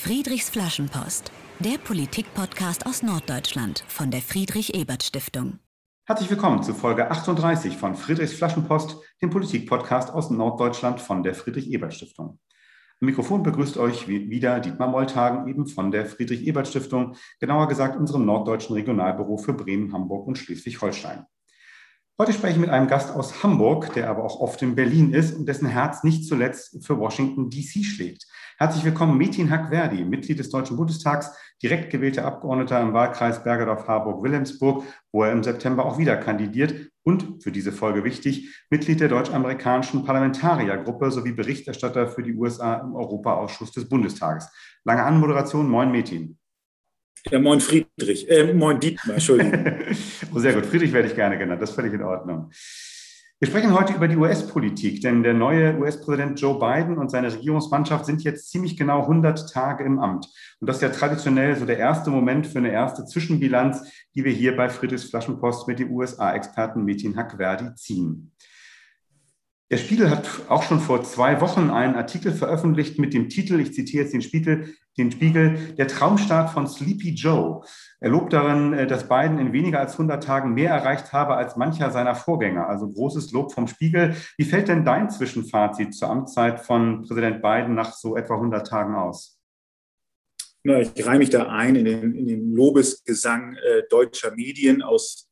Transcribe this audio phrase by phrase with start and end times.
[0.00, 5.58] Friedrichs Flaschenpost, der Politikpodcast aus Norddeutschland von der Friedrich-Ebert-Stiftung.
[6.06, 12.38] Herzlich willkommen zu Folge 38 von Friedrichs Flaschenpost, dem Politikpodcast aus Norddeutschland von der Friedrich-Ebert-Stiftung.
[13.00, 18.76] Am Mikrofon begrüßt euch wieder Dietmar Molltagen, eben von der Friedrich-Ebert-Stiftung, genauer gesagt unserem norddeutschen
[18.76, 21.26] Regionalbüro für Bremen, Hamburg und Schleswig-Holstein.
[22.20, 25.36] Heute spreche ich mit einem Gast aus Hamburg, der aber auch oft in Berlin ist
[25.36, 28.27] und dessen Herz nicht zuletzt für Washington DC schlägt.
[28.60, 31.30] Herzlich willkommen, Metin Hackverdi, Mitglied des Deutschen Bundestags,
[31.62, 37.52] direkt gewählter Abgeordneter im Wahlkreis Bergedorf-Harburg-Wilhelmsburg, wo er im September auch wieder kandidiert und für
[37.52, 43.88] diese Folge wichtig, Mitglied der deutsch-amerikanischen Parlamentariergruppe sowie Berichterstatter für die USA im Europaausschuss des
[43.88, 44.50] Bundestages.
[44.82, 46.36] Lange Anmoderation, moin Metin.
[47.30, 49.72] Ja, moin Friedrich, äh, moin Dietmar, Entschuldigung.
[50.34, 52.50] oh, sehr gut, Friedrich werde ich gerne genannt, das ist völlig in Ordnung.
[53.40, 58.04] Wir sprechen heute über die US-Politik, denn der neue US-Präsident Joe Biden und seine Regierungsmannschaft
[58.04, 60.26] sind jetzt ziemlich genau 100 Tage im Amt.
[60.58, 64.32] Und das ist ja traditionell so der erste Moment für eine erste Zwischenbilanz, die wir
[64.32, 68.32] hier bei Friedrichs Flaschenpost mit dem USA-Experten Metin Hackverdi ziehen.
[69.70, 73.72] Der Spiegel hat auch schon vor zwei Wochen einen Artikel veröffentlicht mit dem Titel, ich
[73.72, 77.62] zitiere jetzt den Spiegel, den Spiegel, der Traumstart von Sleepy Joe.
[78.00, 81.56] Er lobt darin, äh, dass Biden in weniger als 100 Tagen mehr erreicht habe als
[81.56, 82.68] mancher seiner Vorgänger.
[82.68, 84.16] Also großes Lob vom Spiegel.
[84.36, 88.94] Wie fällt denn dein Zwischenfazit zur Amtszeit von Präsident Biden nach so etwa 100 Tagen
[88.94, 89.38] aus?
[90.64, 95.27] Ich reihe mich da ein in den, in den Lobesgesang äh, deutscher Medien aus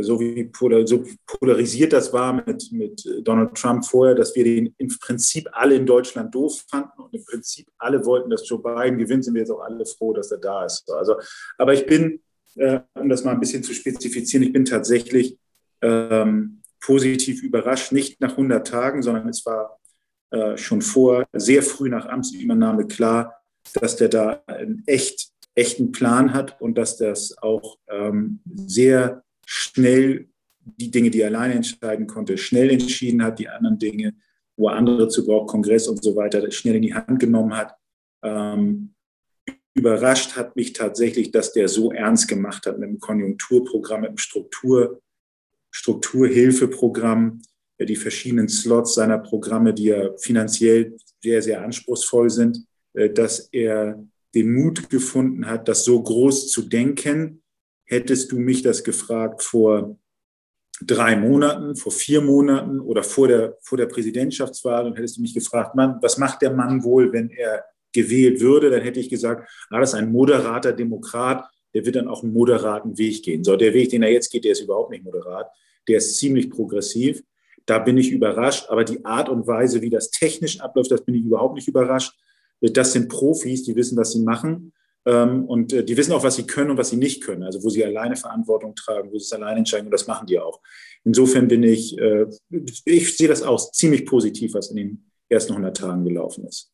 [0.00, 0.50] so wie
[0.84, 5.74] so polarisiert das war mit, mit Donald Trump vorher, dass wir den im Prinzip alle
[5.74, 9.40] in Deutschland doof fanden und im Prinzip alle wollten, dass Joe Biden gewinnt, sind wir
[9.40, 10.90] jetzt auch alle froh, dass er da ist.
[10.90, 11.16] Also,
[11.58, 12.20] aber ich bin,
[12.56, 15.38] äh, um das mal ein bisschen zu spezifizieren, ich bin tatsächlich
[15.82, 19.78] ähm, positiv überrascht, nicht nach 100 Tagen, sondern es war
[20.30, 23.42] äh, schon vor, sehr früh nach Amtsübernahme klar,
[23.74, 30.28] dass der da einen echt, echten Plan hat und dass das auch ähm, sehr schnell
[30.64, 34.14] die Dinge, die er alleine entscheiden konnte, schnell entschieden hat, die anderen Dinge,
[34.56, 37.74] wo er andere zu braucht, Kongress und so weiter, schnell in die Hand genommen hat.
[38.22, 38.94] Ähm,
[39.74, 44.18] überrascht hat mich tatsächlich, dass der so ernst gemacht hat mit dem Konjunkturprogramm, mit dem
[44.18, 45.02] Struktur,
[45.70, 47.42] Strukturhilfeprogramm,
[47.80, 54.02] die verschiedenen Slots seiner Programme, die ja finanziell sehr, sehr anspruchsvoll sind, äh, dass er
[54.34, 57.42] den Mut gefunden hat, das so groß zu denken,
[57.84, 59.98] Hättest du mich das gefragt vor
[60.80, 65.34] drei Monaten, vor vier Monaten oder vor der, vor der Präsidentschaftswahl und hättest du mich
[65.34, 69.48] gefragt, Mann, was macht der Mann wohl, wenn er gewählt würde, dann hätte ich gesagt,
[69.70, 73.44] ah, das ist ein moderater Demokrat, der wird dann auch einen moderaten Weg gehen.
[73.44, 75.48] So, der Weg, den er jetzt geht, der ist überhaupt nicht moderat,
[75.88, 77.22] der ist ziemlich progressiv.
[77.66, 81.14] Da bin ich überrascht, aber die Art und Weise, wie das technisch abläuft, das bin
[81.14, 82.12] ich überhaupt nicht überrascht.
[82.60, 84.72] Das sind Profis, die wissen, was sie machen.
[85.06, 87.42] Ähm, und äh, die wissen auch, was sie können und was sie nicht können.
[87.42, 90.38] Also wo sie alleine Verantwortung tragen, wo sie es alleine entscheiden und das machen die
[90.38, 90.60] auch.
[91.04, 92.26] Insofern bin ich, äh,
[92.84, 96.70] ich sehe das auch ziemlich positiv, was in den ersten 100 Tagen gelaufen ist.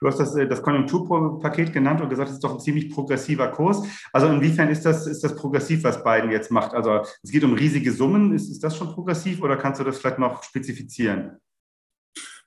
[0.00, 3.48] Du hast das, äh, das Konjunkturpaket genannt und gesagt, es ist doch ein ziemlich progressiver
[3.48, 3.82] Kurs.
[4.12, 6.74] Also inwiefern ist das, ist das progressiv, was Biden jetzt macht?
[6.74, 8.34] Also es geht um riesige Summen.
[8.34, 11.38] Ist, ist das schon progressiv oder kannst du das vielleicht noch spezifizieren?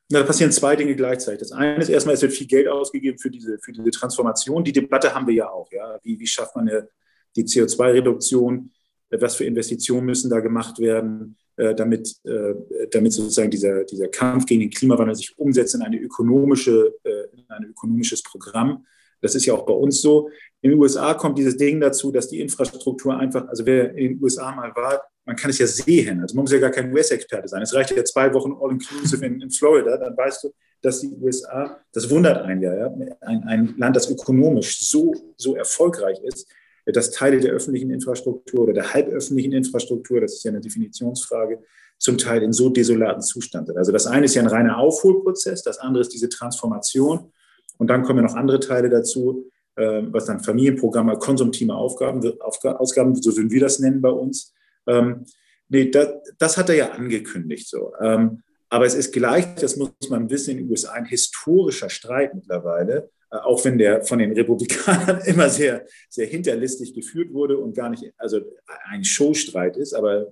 [0.09, 1.39] Da passieren zwei Dinge gleichzeitig.
[1.39, 4.63] Das eine ist erstmal, es wird viel Geld ausgegeben für diese, für diese Transformation.
[4.63, 5.69] Die Debatte haben wir ja auch.
[5.71, 5.99] Ja?
[6.01, 6.87] Wie, wie schafft man eine,
[7.35, 8.71] die CO2-Reduktion?
[9.09, 12.53] Was für Investitionen müssen da gemacht werden, äh, damit, äh,
[12.91, 17.45] damit sozusagen dieser, dieser Kampf gegen den Klimawandel sich umsetzt in, eine ökonomische, äh, in
[17.49, 18.85] ein ökonomisches Programm?
[19.21, 20.29] Das ist ja auch bei uns so.
[20.61, 24.23] In den USA kommt dieses Ding dazu, dass die Infrastruktur einfach, also wer in den
[24.23, 26.21] USA mal war, man kann es ja sehen.
[26.21, 27.61] Also man muss ja gar kein US-Experte sein.
[27.61, 31.79] Es reicht ja zwei Wochen All-Inclusive in, in, Florida, dann weißt du, dass die USA,
[31.91, 36.47] das wundert einen ja, ja ein, ein, Land, das ökonomisch so, so erfolgreich ist,
[36.85, 41.61] dass Teile der öffentlichen Infrastruktur oder der halböffentlichen Infrastruktur, das ist ja eine Definitionsfrage,
[41.99, 43.77] zum Teil in so desolaten Zustand sind.
[43.77, 47.31] Also das eine ist ja ein reiner Aufholprozess, das andere ist diese Transformation.
[47.77, 53.15] Und dann kommen ja noch andere Teile dazu, äh, was dann Familienprogramme, konsumtive Aufgaben, Ausgaben,
[53.15, 54.53] so würden wir das nennen bei uns,
[54.87, 55.25] ähm,
[55.69, 57.93] nee, das, das, hat er ja angekündigt so.
[58.01, 62.33] Ähm, aber es ist gleich, das muss man wissen, in den USA ein historischer Streit
[62.33, 67.75] mittlerweile, äh, auch wenn der von den Republikanern immer sehr, sehr hinterlistig geführt wurde und
[67.75, 68.41] gar nicht, also
[68.85, 70.27] ein Showstreit ist, aber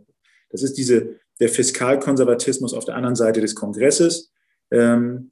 [0.49, 4.31] das ist diese, der Fiskalkonservatismus auf der anderen Seite des Kongresses.
[4.71, 5.29] Ähm,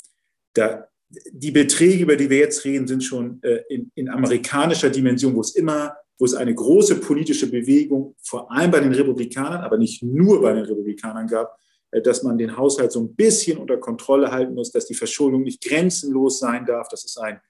[0.53, 0.87] da,
[1.31, 5.41] die Beträge, über die wir jetzt reden, sind schon äh, in, in amerikanischer Dimension, wo
[5.41, 10.03] es immer wo es eine große politische Bewegung, vor allem bei den Republikanern, aber nicht
[10.03, 11.57] nur bei den Republikanern gab,
[11.91, 15.43] äh, dass man den Haushalt so ein bisschen unter Kontrolle halten muss, dass die Verschuldung
[15.43, 16.87] nicht grenzenlos sein darf.
[16.89, 17.41] Das ist ein,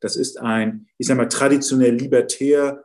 [0.00, 2.84] Das ist ein, ich sage mal, traditionell libertär,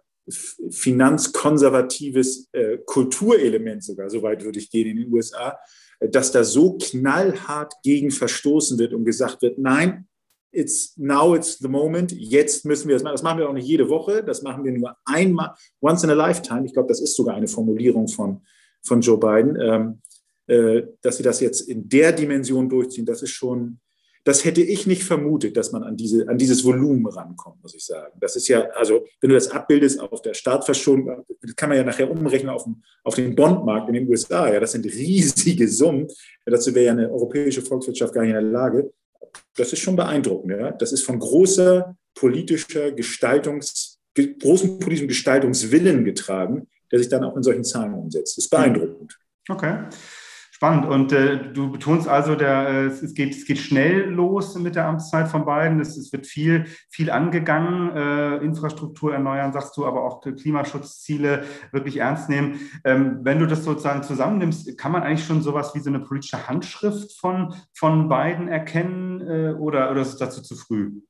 [0.72, 5.60] finanzkonservatives äh, Kulturelement sogar, soweit würde ich gehen in den USA,
[6.00, 10.08] dass da so knallhart gegen verstoßen wird und gesagt wird, nein,
[10.56, 13.14] it's now it's the moment, jetzt müssen wir das machen.
[13.14, 16.14] Das machen wir auch nicht jede Woche, das machen wir nur einmal, once in a
[16.14, 16.66] lifetime.
[16.66, 18.42] Ich glaube, das ist sogar eine Formulierung von,
[18.82, 20.02] von Joe Biden, ähm,
[20.48, 23.06] äh, dass sie das jetzt in der Dimension durchziehen.
[23.06, 23.80] Das ist schon,
[24.24, 27.86] das hätte ich nicht vermutet, dass man an, diese, an dieses Volumen rankommt, muss ich
[27.86, 28.18] sagen.
[28.20, 31.84] Das ist ja, also wenn du das abbildest auf der Staatsverschuldung, das kann man ja
[31.84, 34.52] nachher umrechnen auf, dem, auf den Bondmarkt in den USA.
[34.52, 36.08] Ja, das sind riesige Summen.
[36.46, 38.92] Ja, dazu wäre ja eine europäische Volkswirtschaft gar nicht in der Lage.
[39.56, 40.52] Das ist schon beeindruckend.
[40.52, 40.72] Ja.
[40.72, 47.44] Das ist von großer politischer Gestaltungs, großem politischen Gestaltungswillen getragen, der sich dann auch in
[47.44, 48.38] solchen Zahlen umsetzt.
[48.38, 49.18] Das ist beeindruckend.
[49.50, 49.86] Okay.
[50.56, 50.86] Spannend.
[50.86, 54.88] Und äh, du betonst also, der, äh, es, geht, es geht schnell los mit der
[54.88, 55.82] Amtszeit von beiden.
[55.82, 57.94] Es, es wird viel, viel angegangen.
[57.94, 61.44] Äh, Infrastruktur erneuern, sagst du, aber auch Klimaschutzziele
[61.74, 62.58] wirklich ernst nehmen.
[62.86, 66.48] Ähm, wenn du das sozusagen zusammennimmst, kann man eigentlich schon sowas wie so eine politische
[66.48, 71.02] Handschrift von, von beiden erkennen äh, oder, oder ist es dazu zu früh?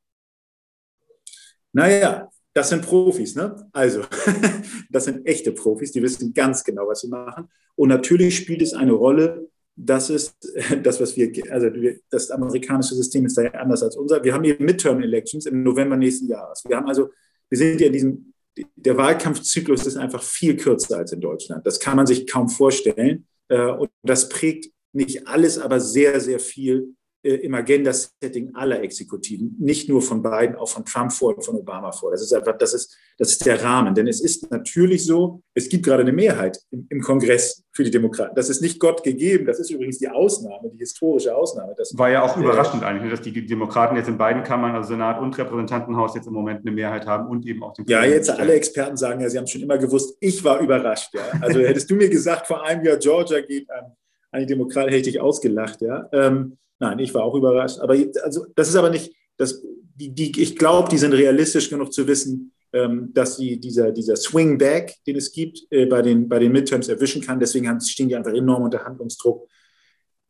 [1.71, 3.67] Naja, das sind Profis, ne?
[3.73, 4.01] Also,
[4.89, 7.49] das sind echte Profis, die wissen ganz genau, was sie machen.
[7.75, 10.37] Und natürlich spielt es eine Rolle, das ist
[10.83, 11.69] das, was wir, also
[12.09, 14.23] das amerikanische System ist daher anders als unser.
[14.23, 16.63] Wir haben hier Midterm-Elections im November nächsten Jahres.
[16.65, 17.09] Wir haben also,
[17.49, 18.33] wir sind ja in diesem,
[18.77, 21.67] der Wahlkampfzyklus ist einfach viel kürzer als in Deutschland.
[21.67, 23.27] Das kann man sich kaum vorstellen.
[23.49, 26.94] Äh, und das prägt nicht alles, aber sehr, sehr viel
[27.33, 31.91] im Agenda-Setting aller Exekutiven, nicht nur von Biden, auch von Trump vor und von Obama
[31.91, 32.11] vor.
[32.11, 33.95] Das ist einfach, das ist, das ist der Rahmen.
[33.95, 37.91] Denn es ist natürlich so, es gibt gerade eine Mehrheit im, im Kongress für die
[37.91, 38.35] Demokraten.
[38.35, 41.73] Das ist nicht Gott gegeben, das ist übrigens die Ausnahme, die historische Ausnahme.
[41.75, 44.89] Das war ja auch äh, überraschend eigentlich, dass die Demokraten jetzt in beiden Kammern, also
[44.89, 47.85] Senat und Repräsentantenhaus, jetzt im Moment eine Mehrheit haben und eben auch den.
[47.87, 51.13] Ja, jetzt alle Experten sagen ja, sie haben schon immer gewusst, ich war überrascht.
[51.13, 51.21] Ja.
[51.41, 53.93] Also hättest du mir gesagt, vor einem Jahr Georgia geht an,
[54.31, 55.81] an die Demokraten, hätte ich ausgelacht.
[55.81, 56.07] Ja.
[56.13, 57.79] Ähm, Nein, ich war auch überrascht.
[57.79, 59.61] Aber also, das ist aber nicht, das,
[59.95, 64.15] die, die, ich glaube, die sind realistisch genug zu wissen, ähm, dass sie dieser, dieser
[64.15, 67.39] Swing Back, den es gibt, äh, bei, den, bei den Midterms erwischen kann.
[67.39, 69.47] Deswegen haben, stehen die einfach enorm unter Handlungsdruck.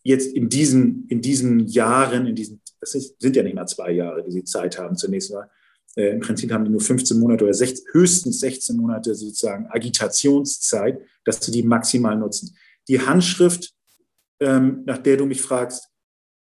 [0.04, 4.24] Jetzt in diesen, in diesen Jahren, in diesen, das sind ja nicht mal zwei Jahre,
[4.24, 5.50] die sie Zeit haben zunächst mal.
[5.96, 11.02] Äh, Im Prinzip haben die nur 15 Monate oder 16, höchstens 16 Monate sozusagen Agitationszeit,
[11.24, 12.56] dass sie die maximal nutzen.
[12.88, 13.74] Die Handschrift,
[14.40, 15.90] ähm, nach der du mich fragst,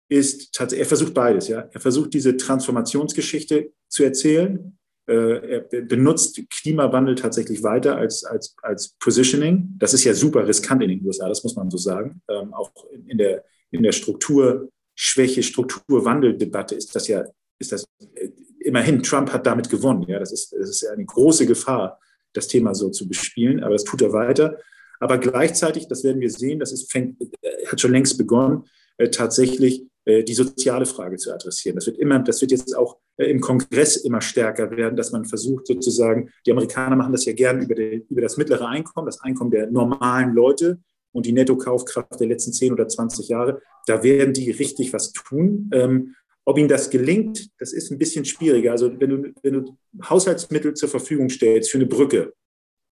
[0.09, 1.69] ist tatsächlich, er versucht beides, ja.
[1.71, 4.77] Er versucht diese Transformationsgeschichte zu erzählen.
[5.07, 9.75] Äh, er benutzt Klimawandel tatsächlich weiter als, als, als Positioning.
[9.77, 12.21] Das ist ja super riskant in den USA, das muss man so sagen.
[12.29, 12.71] Ähm, auch
[13.07, 17.25] in der, in der Strukturschwäche, Strukturwandeldebatte ist das ja,
[17.59, 18.29] ist das, äh,
[18.59, 20.03] immerhin, Trump hat damit gewonnen.
[20.07, 21.99] Ja, das ist, das ist ja eine große Gefahr,
[22.33, 24.57] das Thema so zu bespielen, aber das tut er weiter.
[24.99, 28.63] Aber gleichzeitig, das werden wir sehen, das ist, fängt, äh, hat schon längst begonnen,
[29.11, 29.87] tatsächlich äh,
[30.23, 31.75] die soziale Frage zu adressieren.
[31.75, 35.25] Das wird immer, das wird jetzt auch äh, im Kongress immer stärker werden, dass man
[35.25, 39.21] versucht sozusagen, die Amerikaner machen das ja gern über, die, über das mittlere Einkommen, das
[39.21, 40.79] Einkommen der normalen Leute
[41.11, 43.61] und die Nettokaufkraft der letzten 10 oder 20 Jahre.
[43.85, 45.69] Da werden die richtig was tun.
[45.73, 46.15] Ähm,
[46.45, 48.71] ob ihnen das gelingt, das ist ein bisschen schwieriger.
[48.71, 52.33] Also wenn du, wenn du Haushaltsmittel zur Verfügung stellst für eine Brücke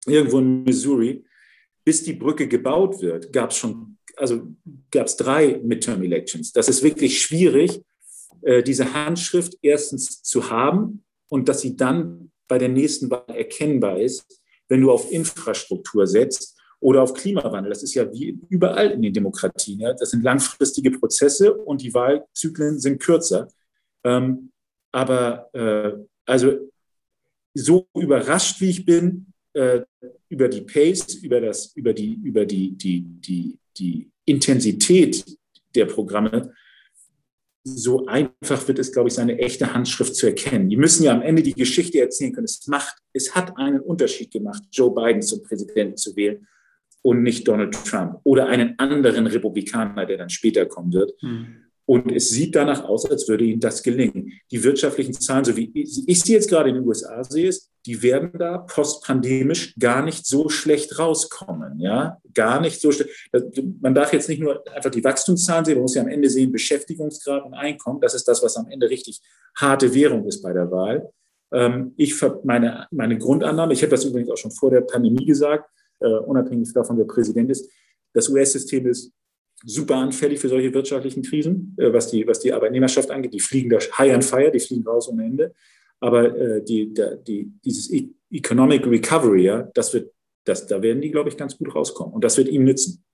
[0.06, 1.24] irgendwo in Missouri,
[1.84, 4.46] bis die Brücke gebaut wird, gab es schon also
[4.90, 6.52] gab es drei Midterm-Elections.
[6.52, 7.82] Das ist wirklich schwierig,
[8.42, 13.98] äh, diese Handschrift erstens zu haben und dass sie dann bei der nächsten Wahl erkennbar
[13.98, 17.70] ist, wenn du auf Infrastruktur setzt oder auf Klimawandel.
[17.70, 19.80] Das ist ja wie überall in den Demokratien.
[19.80, 19.94] Ja?
[19.94, 23.48] Das sind langfristige Prozesse und die Wahlzyklen sind kürzer.
[24.04, 24.50] Ähm,
[24.92, 25.92] aber äh,
[26.26, 26.70] also
[27.54, 29.80] so überrascht wie ich bin äh,
[30.28, 35.24] über die Pace, über, das, über, die, über die, die, die die Intensität
[35.74, 36.52] der Programme,
[37.64, 40.70] so einfach wird es, glaube ich, seine echte Handschrift zu erkennen.
[40.70, 42.46] Die müssen ja am Ende die Geschichte erzählen können.
[42.46, 46.46] Es macht, es hat einen Unterschied gemacht, Joe Biden zum Präsidenten zu wählen
[47.02, 51.12] und nicht Donald Trump oder einen anderen Republikaner, der dann später kommen wird.
[51.20, 51.64] Hm.
[51.84, 54.32] Und es sieht danach aus, als würde ihnen das gelingen.
[54.50, 57.50] Die wirtschaftlichen Zahlen, so wie ich sie jetzt gerade in den USA sehe,
[57.86, 61.80] die werden da postpandemisch gar nicht so schlecht rauskommen.
[61.80, 63.10] Ja, gar nicht so schlecht.
[63.80, 66.52] Man darf jetzt nicht nur einfach die Wachstumszahlen sehen, man muss ja am Ende sehen,
[66.52, 68.00] Beschäftigungsgrad und Einkommen.
[68.00, 69.20] Das ist das, was am Ende richtig
[69.56, 71.10] harte Währung ist bei der Wahl.
[71.52, 75.68] Ähm, ich meine, meine Grundannahme, ich habe das übrigens auch schon vor der Pandemie gesagt,
[76.00, 77.70] äh, unabhängig davon, wer Präsident ist,
[78.12, 79.12] das US-System ist
[79.64, 83.34] super anfällig für solche wirtschaftlichen Krisen, äh, was die, was die Arbeitnehmerschaft angeht.
[83.34, 85.54] Die fliegen da high and fire, die fliegen raus ohne Ende.
[86.00, 86.92] Aber äh, die,
[87.26, 90.12] die, dieses e-, Economic Recovery, ja, das wird,
[90.44, 92.14] das, da werden die, glaube ich, ganz gut rauskommen.
[92.14, 93.04] Und das wird ihm nützen.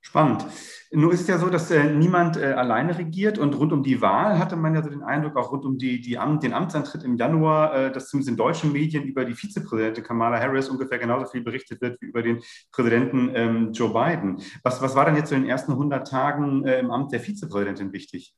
[0.00, 0.46] Spannend.
[0.94, 4.02] Nur ist es ja so, dass äh, niemand äh, alleine regiert und rund um die
[4.02, 7.02] Wahl hatte man ja so den Eindruck, auch rund um die, die Amt, den Amtsantritt
[7.02, 11.24] im Januar, äh, dass zumindest in deutschen Medien über die Vizepräsidentin Kamala Harris ungefähr genauso
[11.24, 14.42] viel berichtet wird wie über den Präsidenten ähm, Joe Biden.
[14.62, 17.20] Was, was war denn jetzt so in den ersten 100 Tagen äh, im Amt der
[17.20, 18.34] Vizepräsidentin wichtig?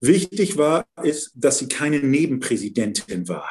[0.00, 3.48] Wichtig war, ist, dass sie keine Nebenpräsidentin war.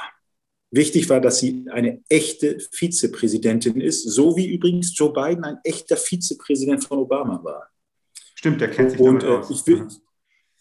[0.72, 5.96] Wichtig war, dass sie eine echte Vizepräsidentin ist, so wie übrigens Joe Biden ein echter
[5.96, 7.70] Vizepräsident von Obama war.
[8.36, 9.88] Stimmt, der kennt sich Und äh, ich will,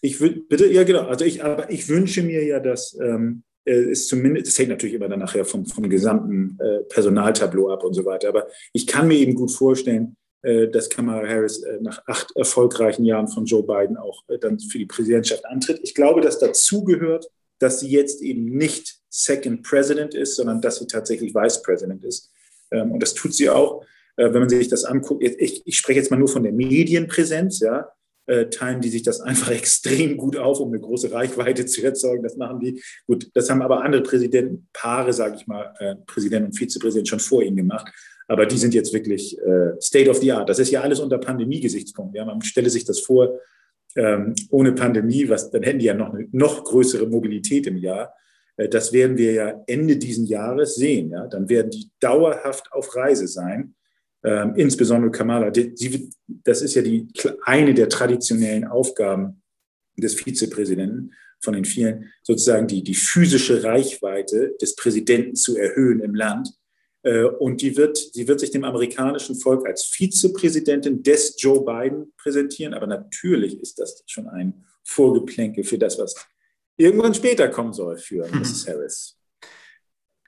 [0.00, 4.09] ich will, bitte, ja genau, also ich, aber ich wünsche mir ja, dass ähm, es
[4.09, 8.05] zumindest, das hängt natürlich immer dann nachher vom, vom gesamten äh, Personaltableau ab und so
[8.05, 10.24] weiter, aber ich kann mir eben gut vorstellen, äh,
[10.68, 14.78] dass Kamala Harris äh, nach acht erfolgreichen Jahren von Joe Biden auch äh, dann für
[14.78, 15.80] die Präsidentschaft antritt.
[15.82, 20.78] Ich glaube, dass dazu gehört, dass sie jetzt eben nicht Second President ist, sondern dass
[20.78, 22.30] sie tatsächlich Vice President ist.
[22.70, 23.84] Ähm, und das tut sie auch,
[24.16, 25.22] äh, wenn man sich das anguckt.
[25.24, 27.88] Ich, ich spreche jetzt mal nur von der Medienpräsenz, ja.
[28.26, 32.22] Äh, teilen die sich das einfach extrem gut auf, um eine große Reichweite zu erzeugen.
[32.22, 32.82] Das machen die.
[33.06, 37.42] Gut, das haben aber andere Präsidentenpaare, sage ich mal, äh, Präsident und Vizepräsident schon vor
[37.42, 37.92] ihnen gemacht.
[38.26, 39.37] Aber die sind jetzt wirklich
[39.81, 40.49] State of the Art.
[40.49, 42.16] Das ist ja alles unter Pandemie-Gesichtspunkten.
[42.16, 43.38] Ja, man stelle sich das vor,
[43.97, 48.14] ähm, ohne Pandemie, was, dann hätten die ja noch eine noch größere Mobilität im Jahr.
[48.57, 51.11] Äh, das werden wir ja Ende diesen Jahres sehen.
[51.11, 51.26] Ja?
[51.26, 53.75] Dann werden die dauerhaft auf Reise sein.
[54.25, 57.09] Ähm, insbesondere Kamala, die, die, das ist ja die,
[57.45, 59.43] eine der traditionellen Aufgaben
[59.97, 66.14] des Vizepräsidenten von den vielen, sozusagen die, die physische Reichweite des Präsidenten zu erhöhen im
[66.14, 66.49] Land.
[67.04, 72.12] Äh, und die wird, sie wird sich dem amerikanischen Volk als Vizepräsidentin des Joe Biden
[72.16, 72.75] präsentieren.
[72.75, 76.14] Aber natürlich ist das schon ein Vorgeplänkel für das, was
[76.76, 78.26] irgendwann später kommen soll für.
[78.26, 78.66] Mrs.
[78.68, 79.18] Harris.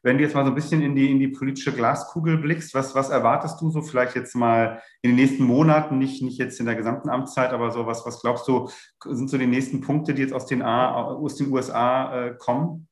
[0.02, 2.94] Wenn du jetzt mal so ein bisschen in die, in die politische Glaskugel blickst, was,
[2.94, 6.66] was erwartest du so vielleicht jetzt mal in den nächsten Monaten, nicht, nicht jetzt in
[6.66, 8.68] der gesamten Amtszeit, aber so was, was glaubst du,
[9.04, 12.86] sind so die nächsten Punkte, die jetzt aus den, A, aus den USA äh, kommen?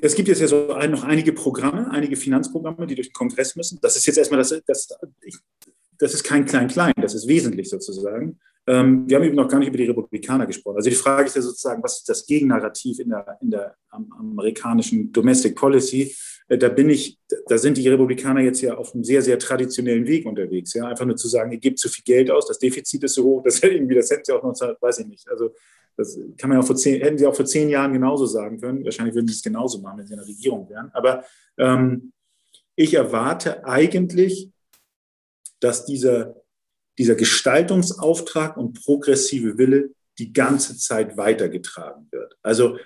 [0.00, 3.56] Es gibt jetzt ja so ein, noch einige Programme, einige Finanzprogramme, die durch den Kongress
[3.56, 3.78] müssen.
[3.80, 4.88] Das ist jetzt erstmal das, das,
[5.98, 8.38] das ist kein Klein-Klein, das ist wesentlich sozusagen.
[8.66, 10.76] Ähm, wir haben eben noch gar nicht über die Republikaner gesprochen.
[10.76, 15.10] Also die Frage ist ja sozusagen, was ist das Gegennarrativ in der, in der amerikanischen
[15.10, 16.14] Domestic Policy?
[16.48, 20.06] Äh, da bin ich, da sind die Republikaner jetzt ja auf einem sehr, sehr traditionellen
[20.06, 20.74] Weg unterwegs.
[20.74, 23.24] Ja, einfach nur zu sagen, ihr gebt zu viel Geld aus, das Defizit ist so
[23.24, 25.26] hoch, das irgendwie, das hätten sie auch noch, weiß ich nicht.
[25.30, 25.54] Also
[25.98, 28.84] das kann man auch vor zehn, hätten sie auch vor zehn Jahren genauso sagen können.
[28.84, 30.90] Wahrscheinlich würden sie es genauso machen, wenn sie in der Regierung wären.
[30.92, 31.24] Aber
[31.58, 32.12] ähm,
[32.76, 34.50] ich erwarte eigentlich,
[35.60, 36.36] dass dieser
[36.98, 42.36] dieser Gestaltungsauftrag und progressive Wille die ganze Zeit weitergetragen wird.
[42.42, 42.76] Also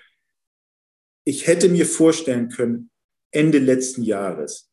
[1.25, 2.91] ich hätte mir vorstellen können,
[3.31, 4.71] Ende letzten Jahres,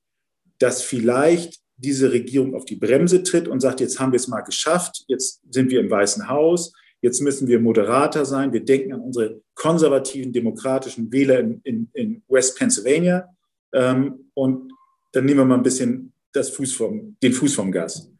[0.57, 4.41] dass vielleicht diese Regierung auf die Bremse tritt und sagt, jetzt haben wir es mal
[4.41, 9.01] geschafft, jetzt sind wir im Weißen Haus, jetzt müssen wir moderater sein, wir denken an
[9.01, 13.29] unsere konservativen demokratischen Wähler in, in, in West Pennsylvania
[13.73, 14.71] ähm, und
[15.11, 18.11] dann nehmen wir mal ein bisschen das Fuß vom, den Fuß vom Gas.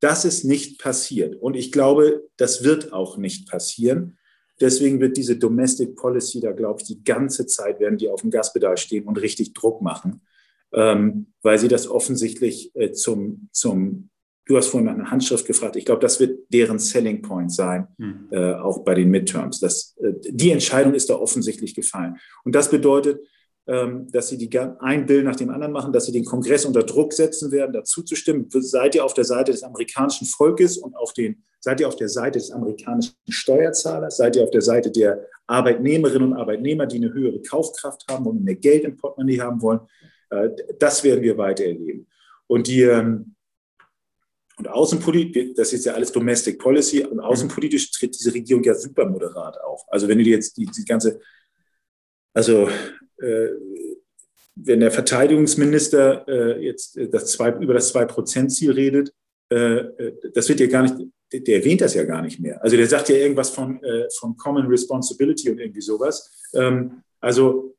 [0.00, 1.36] Das ist nicht passiert.
[1.36, 4.18] Und ich glaube, das wird auch nicht passieren.
[4.60, 8.30] Deswegen wird diese Domestic Policy da, glaube ich, die ganze Zeit werden die auf dem
[8.30, 10.22] Gaspedal stehen und richtig Druck machen,
[10.72, 14.10] ähm, weil sie das offensichtlich äh, zum, zum,
[14.46, 17.88] du hast vorhin nach einer Handschrift gefragt, ich glaube, das wird deren Selling Point sein,
[17.98, 18.28] mhm.
[18.30, 19.60] äh, auch bei den Midterms.
[19.60, 22.16] Das, äh, die Entscheidung ist da offensichtlich gefallen.
[22.44, 23.20] Und das bedeutet,
[23.66, 26.82] ähm, dass sie die, ein Bill nach dem anderen machen, dass sie den Kongress unter
[26.82, 28.46] Druck setzen werden, dazu zu stimmen.
[28.50, 32.10] Seid ihr auf der Seite des amerikanischen Volkes und auf den, seid ihr auf der
[32.10, 34.18] Seite des amerikanischen Steuerzahlers?
[34.18, 38.44] Seid ihr auf der Seite der Arbeitnehmerinnen und Arbeitnehmer, die eine höhere Kaufkraft haben und
[38.44, 39.80] mehr Geld im Portemonnaie haben wollen?
[40.28, 42.06] Äh, das werden wir weiter erleben.
[42.46, 43.33] Und die, ähm,
[44.56, 49.08] und außenpolitisch, das ist ja alles Domestic Policy, und außenpolitisch tritt diese Regierung ja super
[49.08, 49.84] moderat auf.
[49.88, 51.20] Also wenn du dir jetzt die, die ganze,
[52.32, 52.68] also
[53.18, 53.48] äh,
[54.54, 59.12] wenn der Verteidigungsminister äh, jetzt das zwei, über das Zwei-Prozent-Ziel redet,
[59.48, 59.84] äh,
[60.32, 60.94] das wird ja gar nicht,
[61.32, 62.62] der erwähnt das ja gar nicht mehr.
[62.62, 63.80] Also der sagt ja irgendwas von,
[64.20, 66.30] von Common Responsibility und irgendwie sowas.
[66.54, 67.74] Ähm, also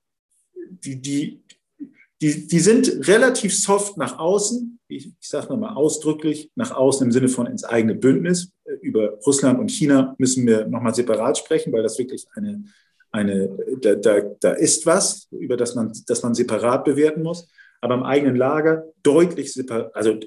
[0.69, 1.44] die, die,
[2.21, 7.11] die, die sind relativ soft nach außen, ich, ich sage nochmal ausdrücklich, nach außen im
[7.11, 8.51] Sinne von ins eigene Bündnis.
[8.81, 12.63] Über Russland und China müssen wir nochmal separat sprechen, weil das wirklich eine
[13.15, 13.49] eine,
[13.81, 17.47] da, da, da ist was, über das man, das man separat bewerten muss,
[17.81, 19.95] aber im eigenen Lager deutlich separat.
[19.95, 20.19] Also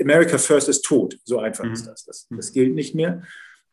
[0.00, 1.72] America First ist tot, so einfach mhm.
[1.72, 2.04] ist das.
[2.04, 2.26] das.
[2.30, 3.22] Das gilt nicht mehr.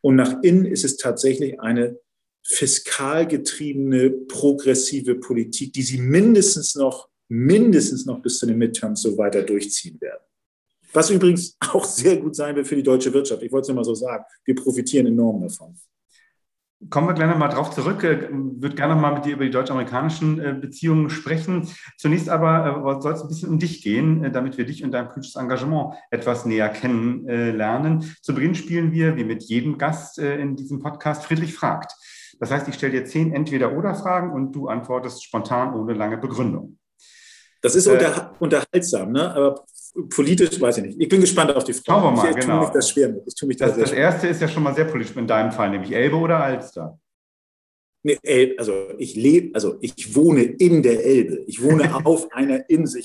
[0.00, 1.98] Und nach innen ist es tatsächlich eine
[2.42, 9.42] fiskalgetriebene, progressive Politik, die sie mindestens noch, mindestens noch bis zu den Midterms so weiter
[9.42, 10.22] durchziehen werden.
[10.92, 13.42] Was übrigens auch sehr gut sein wird für die deutsche Wirtschaft.
[13.42, 14.24] Ich wollte es nur mal so sagen.
[14.44, 15.76] Wir profitieren enorm davon.
[16.90, 18.04] Kommen wir gleich nochmal drauf zurück.
[18.04, 21.68] Ich äh, würde gerne nochmal mit dir über die deutsch-amerikanischen äh, Beziehungen sprechen.
[21.96, 25.08] Zunächst aber äh, soll es ein bisschen um dich gehen, damit wir dich und dein
[25.08, 28.14] politisches Engagement etwas näher kennenlernen.
[28.20, 31.94] Zu Beginn spielen wir, wie mit jedem Gast in diesem Podcast, Friedrich fragt.
[32.38, 36.78] Das heißt, ich stelle dir zehn Entweder-Oder-Fragen und du antwortest spontan ohne lange Begründung.
[37.64, 39.34] Das ist unter, unterhaltsam, ne?
[39.34, 39.64] aber
[40.14, 41.00] politisch weiß ich nicht.
[41.00, 41.84] Ich bin gespannt auf die Frage.
[41.86, 42.56] Schauen wir mal, ich genau.
[42.56, 43.22] Tue mich das schwer mit.
[43.26, 45.50] Ich tue mich das, das, das erste ist ja schon mal sehr politisch in deinem
[45.50, 47.00] Fall, nämlich Elbe oder Alster?
[48.02, 48.18] Nee,
[48.58, 51.42] also ich lebe, also ich wohne in der Elbe.
[51.46, 53.02] Ich wohne auf einer Insel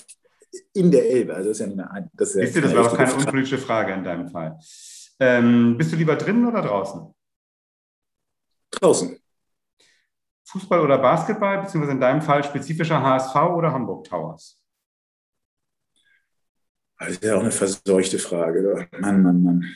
[0.73, 1.35] in der Elbe.
[1.35, 3.23] Also das ist ja eine, das, ist ja das war doch keine Frage.
[3.23, 4.59] unpolitische Frage in deinem Fall.
[5.21, 7.13] Ähm, bist du lieber drinnen oder draußen?
[8.71, 9.17] Draußen.
[10.49, 14.59] Fußball oder Basketball, beziehungsweise in deinem Fall spezifischer HSV oder Hamburg Towers?
[16.99, 18.87] Das ist ja auch eine verseuchte Frage.
[18.99, 19.75] Mann, Mann, Mann.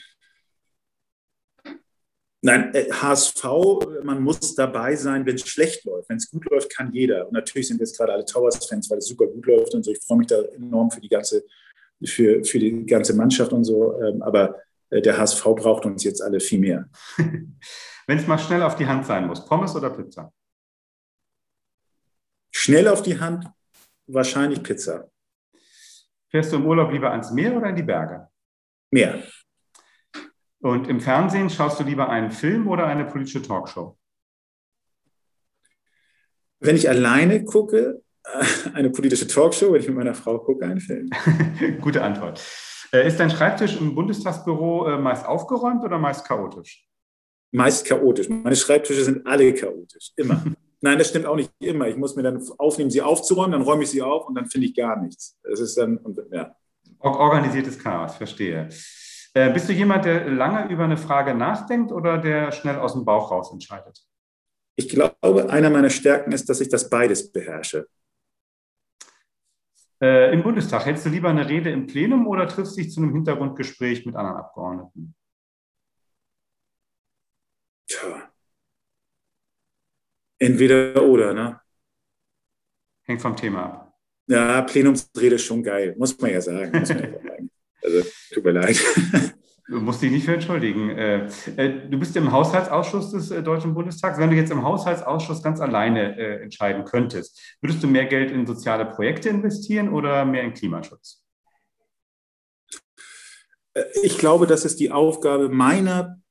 [2.42, 6.10] Nein, HSV, äh, man muss dabei sein, wenn es schlecht läuft.
[6.10, 7.26] Wenn es gut läuft, kann jeder.
[7.26, 9.92] Und natürlich sind jetzt gerade alle Towers-Fans, weil es super gut läuft und so.
[9.92, 11.42] Ich freue mich da enorm für die ganze,
[12.04, 13.98] für, für die ganze Mannschaft und so.
[14.02, 14.56] Ähm, aber
[14.90, 16.90] äh, der HSV braucht uns jetzt alle viel mehr.
[18.06, 20.30] wenn es mal schnell auf die Hand sein muss, Pommes oder Pizza?
[22.64, 23.44] Schnell auf die Hand,
[24.06, 25.10] wahrscheinlich Pizza.
[26.30, 28.26] Fährst du im Urlaub lieber ans Meer oder in die Berge?
[28.90, 29.22] Meer.
[30.62, 33.98] Und im Fernsehen schaust du lieber einen Film oder eine politische Talkshow?
[36.60, 40.80] Wenn ich alleine gucke, äh, eine politische Talkshow, wenn ich mit meiner Frau gucke, einen
[40.80, 41.10] Film.
[41.82, 42.42] Gute Antwort.
[42.94, 46.88] Äh, ist dein Schreibtisch im Bundestagsbüro äh, meist aufgeräumt oder meist chaotisch?
[47.52, 48.30] Meist chaotisch.
[48.30, 50.42] Meine Schreibtische sind alle chaotisch, immer.
[50.84, 51.88] Nein, das stimmt auch nicht immer.
[51.88, 54.66] Ich muss mir dann aufnehmen, sie aufzuräumen, dann räume ich sie auf und dann finde
[54.66, 55.34] ich gar nichts.
[55.42, 55.98] Das ist dann,
[56.30, 56.54] ja.
[56.98, 58.68] Organisiertes Chaos, verstehe.
[59.32, 63.06] Äh, bist du jemand, der lange über eine Frage nachdenkt oder der schnell aus dem
[63.06, 63.98] Bauch raus entscheidet?
[64.76, 67.88] Ich glaube, einer meiner Stärken ist, dass ich das beides beherrsche.
[70.02, 73.14] Äh, Im Bundestag hältst du lieber eine Rede im Plenum oder triffst dich zu einem
[73.14, 75.14] Hintergrundgespräch mit anderen Abgeordneten?
[77.86, 78.33] Tja,
[80.44, 81.60] Entweder oder, ne?
[83.04, 83.94] Hängt vom Thema ab.
[84.26, 86.70] Ja, Plenumsrede ist schon geil, muss man ja sagen.
[86.70, 87.50] Man ja sagen.
[87.82, 88.78] Also, tut mir leid.
[89.66, 90.90] Du musst dich nicht für entschuldigen.
[90.90, 91.26] Äh,
[91.56, 94.18] äh, du bist im Haushaltsausschuss des äh, Deutschen Bundestags.
[94.18, 98.84] Wenn du jetzt im Haushaltsausschuss ganz alleine entscheiden könntest, würdest du mehr Geld in soziale
[98.84, 101.22] Projekte investieren oder mehr in Klimaschutz?
[104.02, 106.22] Ich glaube, das ist die Aufgabe meiner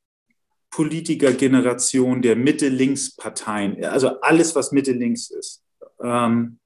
[0.73, 5.63] Politikergeneration der Mitte-Links-Parteien, also alles, was Mitte-Links ist,
[6.01, 6.57] ähm,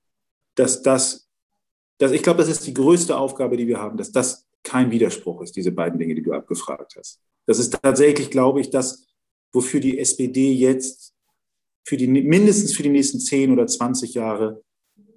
[0.56, 1.28] dass das,
[1.98, 5.42] dass ich glaube, das ist die größte Aufgabe, die wir haben, dass das kein Widerspruch
[5.42, 7.20] ist, diese beiden Dinge, die du abgefragt hast.
[7.48, 9.08] Das ist tatsächlich, glaube ich, das,
[9.52, 11.14] wofür die SPD jetzt
[11.86, 14.64] für die, mindestens für die nächsten 10 oder 20 Jahre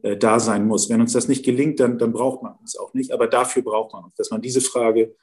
[0.03, 0.89] äh, da sein muss.
[0.89, 3.13] Wenn uns das nicht gelingt, dann, dann braucht man uns auch nicht.
[3.13, 5.15] Aber dafür braucht man uns, dass man diese Frage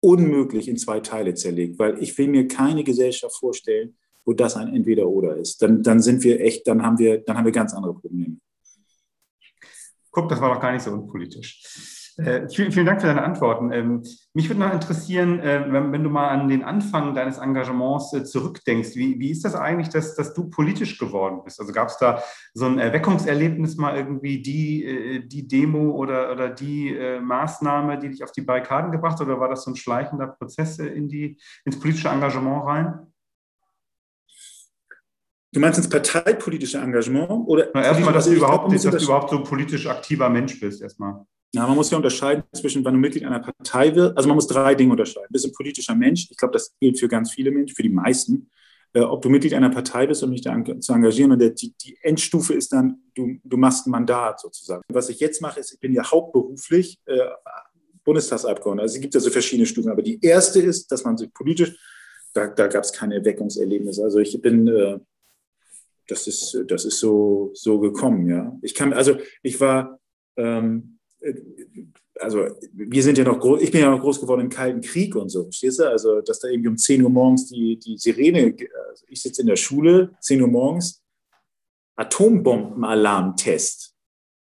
[0.00, 4.74] unmöglich in zwei Teile zerlegt, weil ich will mir keine Gesellschaft vorstellen, wo das ein
[4.74, 5.62] Entweder-Oder ist.
[5.62, 8.36] Dann, dann sind wir echt, dann haben wir, dann haben wir ganz andere Probleme.
[10.10, 11.99] Guck, das war doch gar nicht so unpolitisch.
[12.20, 13.72] Äh, vielen, vielen, Dank für deine Antworten.
[13.72, 14.02] Ähm,
[14.34, 18.24] mich würde noch interessieren, äh, wenn, wenn, du mal an den Anfang deines Engagements äh,
[18.24, 21.58] zurückdenkst, wie, wie, ist das eigentlich, dass, dass du politisch geworden bist?
[21.60, 26.50] Also gab es da so ein Erweckungserlebnis mal irgendwie, die, äh, die Demo oder, oder
[26.50, 29.76] die äh, Maßnahme, die dich auf die Barrikaden gebracht hat, oder war das so ein
[29.76, 33.06] schleichender Prozess äh, in die, ins politische Engagement rein?
[35.52, 37.48] Du meinst ins parteipolitische Engagement?
[37.48, 41.24] Oder erstmal, dass, du überhaupt, dass du überhaupt so politisch aktiver Mensch bist, erstmal.
[41.52, 44.16] Ja, man muss ja unterscheiden zwischen, wann du Mitglied einer Partei wirst.
[44.16, 45.26] Also man muss drei Dinge unterscheiden.
[45.28, 46.28] Du bist ein politischer Mensch.
[46.30, 48.50] Ich glaube, das gilt für ganz viele Menschen, für die meisten.
[48.92, 51.32] Äh, ob du Mitglied einer Partei bist, um dich da zu engagieren.
[51.32, 54.82] Und der, die, die, Endstufe ist dann, du, du machst ein Mandat sozusagen.
[54.88, 57.18] Was ich jetzt mache, ist, ich bin ja hauptberuflich äh,
[58.04, 58.82] Bundestagsabgeordneter.
[58.82, 59.90] Also es gibt ja so verschiedene Stufen.
[59.90, 61.76] Aber die erste ist, dass man sich politisch,
[62.32, 64.04] da, da gab es keine Erweckungserlebnisse.
[64.04, 65.00] Also ich bin, äh,
[66.06, 68.56] das ist, das ist so, so gekommen, ja.
[68.62, 70.00] Ich kann, also ich war,
[70.36, 70.99] ähm,
[72.18, 75.14] also wir sind ja noch groß, ich bin ja noch groß geworden im Kalten Krieg
[75.16, 75.88] und so, verstehst du?
[75.88, 78.54] Also, dass da irgendwie um 10 Uhr morgens die, die Sirene,
[78.88, 81.02] also ich sitze in der Schule, 10 Uhr morgens,
[81.96, 83.94] Atombombenalarmtest.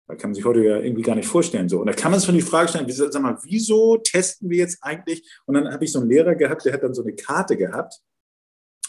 [0.07, 1.69] Da kann man sich heute ja irgendwie gar nicht vorstellen.
[1.69, 1.81] So.
[1.81, 4.79] Und da kann man sich schon die Frage stellen, sag mal, wieso testen wir jetzt
[4.81, 5.23] eigentlich?
[5.45, 8.01] Und dann habe ich so einen Lehrer gehabt, der hat dann so eine Karte gehabt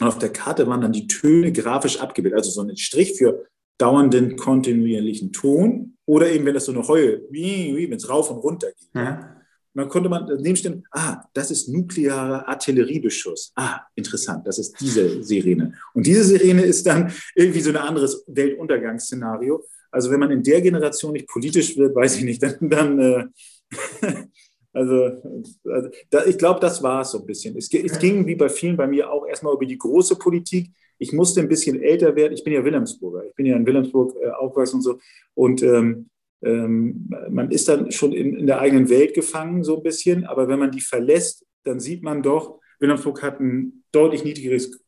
[0.00, 3.46] Und auf der Karte waren dann die Töne grafisch abgebildet, also so ein Strich für
[3.80, 8.68] dauernden kontinuierlichen Ton oder eben, wenn das so eine Heue, wenn es rauf und runter
[8.68, 8.90] geht.
[8.94, 9.36] Ja.
[9.72, 13.52] Und dann konnte man daneben stehen, ah, das ist nuklearer Artilleriebeschuss.
[13.54, 15.74] Ah, interessant, das ist diese Sirene.
[15.94, 19.64] Und diese Sirene ist dann irgendwie so ein anderes Weltuntergangsszenario.
[19.92, 23.24] Also wenn man in der Generation nicht politisch wird, weiß ich nicht, dann, dann äh,
[24.72, 25.20] also,
[25.64, 27.56] also da, ich glaube, das war es so ein bisschen.
[27.56, 30.70] Es, es, ging wie bei vielen bei mir auch erstmal über die große Politik.
[30.98, 32.34] Ich musste ein bisschen älter werden.
[32.34, 33.24] Ich bin ja Wilhelmsburger.
[33.26, 34.98] Ich bin ja in Wilhelmsburg äh, aufgewachsen und so.
[35.34, 36.08] Und ähm,
[36.42, 40.24] ähm, man ist dann schon in, in, der eigenen Welt gefangen, so ein bisschen.
[40.24, 44.80] Aber wenn man die verlässt, dann sieht man doch, Wilhelmsburg hat ein deutlich niedrigeres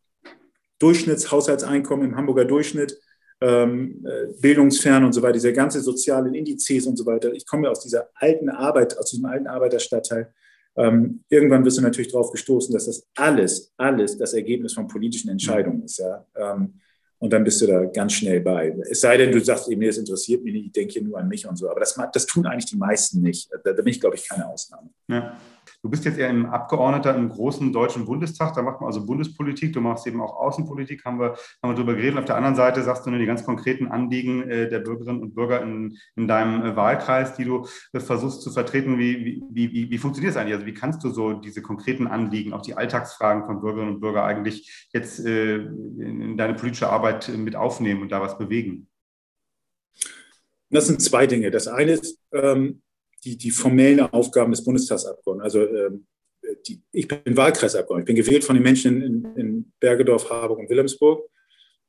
[0.79, 2.99] Durchschnittshaushaltseinkommen im Hamburger Durchschnitt,
[3.43, 7.33] ähm, äh, bildungsfern und so weiter, diese ganze sozialen Indizes und so weiter.
[7.33, 10.33] Ich komme aus dieser alten Arbeit, aus diesem alten Arbeiterstadtteil.
[10.77, 15.29] Ähm, irgendwann wirst du natürlich darauf gestoßen, dass das alles, alles das Ergebnis von politischen
[15.29, 15.99] Entscheidungen ist.
[15.99, 16.25] Ja?
[16.37, 16.75] Ähm,
[17.19, 18.77] und dann bist du da ganz schnell bei.
[18.91, 21.29] Es sei denn, du sagst eben, das interessiert mich nicht, ich denke hier nur an
[21.29, 21.69] mich und so.
[21.69, 23.51] Aber das, das tun eigentlich die meisten nicht.
[23.65, 24.91] Da, da bin ich, glaube ich, keine Ausnahme.
[25.09, 25.37] Ja.
[25.83, 29.73] Du bist jetzt eher ein Abgeordneter im großen deutschen Bundestag, da macht man also Bundespolitik,
[29.73, 32.19] du machst eben auch Außenpolitik, haben wir, haben wir drüber geredet.
[32.19, 35.35] Auf der anderen Seite sagst du nur die ganz konkreten Anliegen äh, der Bürgerinnen und
[35.35, 38.99] Bürger in, in deinem äh, Wahlkreis, die du äh, versuchst zu vertreten.
[38.99, 40.55] Wie, wie, wie, wie funktioniert das eigentlich?
[40.55, 44.25] Also wie kannst du so diese konkreten Anliegen, auch die Alltagsfragen von Bürgerinnen und Bürgern
[44.25, 48.89] eigentlich jetzt in deine politische Arbeit mit aufnehmen und da was bewegen?
[50.71, 51.51] Das sind zwei Dinge.
[51.51, 52.83] Das eine ist, ähm,
[53.25, 55.45] die, die formellen Aufgaben des Bundestagsabgeordneten.
[55.45, 56.07] Also ähm,
[56.67, 58.11] die, ich bin Wahlkreisabgeordneter.
[58.11, 61.29] Ich bin gewählt von den Menschen in, in Bergedorf, Harburg und Wilhelmsburg.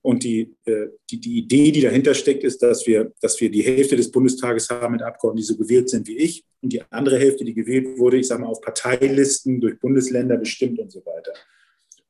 [0.01, 3.61] Und die, äh, die, die Idee, die dahinter steckt, ist, dass wir, dass wir die
[3.61, 6.43] Hälfte des Bundestages haben mit Abgeordneten, die so gewählt sind wie ich.
[6.61, 10.79] Und die andere Hälfte, die gewählt wurde, ich sage mal, auf Parteilisten durch Bundesländer bestimmt
[10.79, 11.33] und so weiter.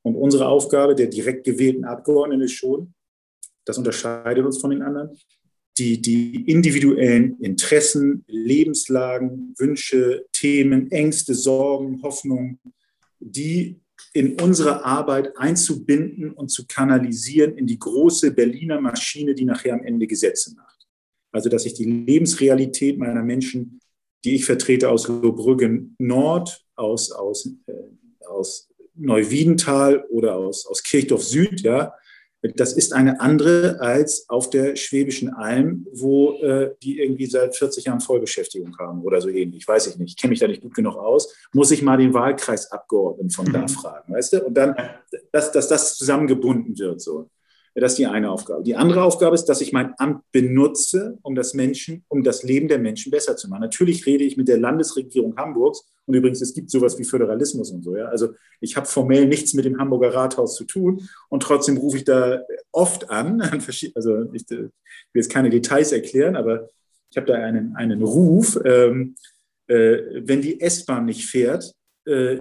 [0.02, 2.94] Und unsere Aufgabe der direkt gewählten Abgeordneten ist schon,
[3.64, 5.18] das unterscheidet uns von den anderen,
[5.78, 12.60] die, die individuellen Interessen, Lebenslagen, Wünsche, Themen, Ängste, Sorgen, Hoffnungen,
[13.20, 13.80] die
[14.14, 19.84] in unsere Arbeit einzubinden und zu kanalisieren in die große Berliner Maschine, die nachher am
[19.84, 20.88] Ende Gesetze macht.
[21.32, 23.80] Also, dass ich die Lebensrealität meiner Menschen,
[24.24, 27.74] die ich vertrete aus Lobrüggen Nord, aus, aus, äh,
[28.28, 31.94] aus Neuwiedental oder aus, aus Kirchdorf Süd, ja,
[32.56, 37.86] das ist eine andere als auf der Schwäbischen Alm, wo äh, die irgendwie seit 40
[37.86, 39.68] Jahren Vollbeschäftigung haben oder so ähnlich.
[39.68, 40.12] Weiß ich nicht.
[40.12, 41.34] Ich kenne mich da nicht gut genug aus.
[41.54, 43.70] Muss ich mal den Wahlkreisabgeordneten von da mhm.
[43.70, 44.44] fragen, weißt du?
[44.44, 44.76] Und dann,
[45.32, 47.02] dass, dass das zusammengebunden wird.
[47.02, 47.30] So.
[47.76, 48.64] Das ist die eine Aufgabe.
[48.64, 52.68] Die andere Aufgabe ist, dass ich mein Amt benutze, um das Menschen, um das Leben
[52.68, 53.62] der Menschen besser zu machen.
[53.62, 57.84] Natürlich rede ich mit der Landesregierung Hamburgs und übrigens, es gibt sowas wie Föderalismus und
[57.84, 57.96] so.
[57.96, 58.06] Ja?
[58.06, 62.04] Also ich habe formell nichts mit dem Hamburger Rathaus zu tun und trotzdem rufe ich
[62.04, 63.42] da oft an.
[63.96, 64.72] Also ich will
[65.14, 66.70] jetzt keine Details erklären, aber
[67.10, 69.16] ich habe da einen, einen Ruf, ähm,
[69.68, 71.74] äh, wenn die S-Bahn nicht fährt
[72.06, 72.38] äh,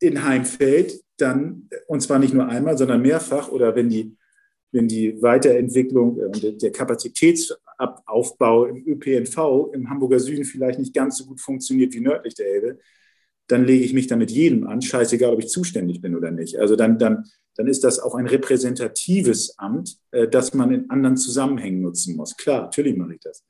[0.00, 4.16] in Heimfeld, dann, und zwar nicht nur einmal, sondern mehrfach, oder wenn die,
[4.72, 11.18] wenn die Weiterentwicklung äh, und der Kapazitätsaufbau im ÖPNV im Hamburger Süden vielleicht nicht ganz
[11.18, 12.78] so gut funktioniert wie nördlich der Elbe,
[13.46, 16.58] dann lege ich mich da mit jedem an, scheißegal, ob ich zuständig bin oder nicht.
[16.58, 17.24] Also dann, dann,
[17.56, 22.36] dann ist das auch ein repräsentatives Amt, äh, das man in anderen Zusammenhängen nutzen muss.
[22.36, 23.44] Klar, natürlich mache ich das.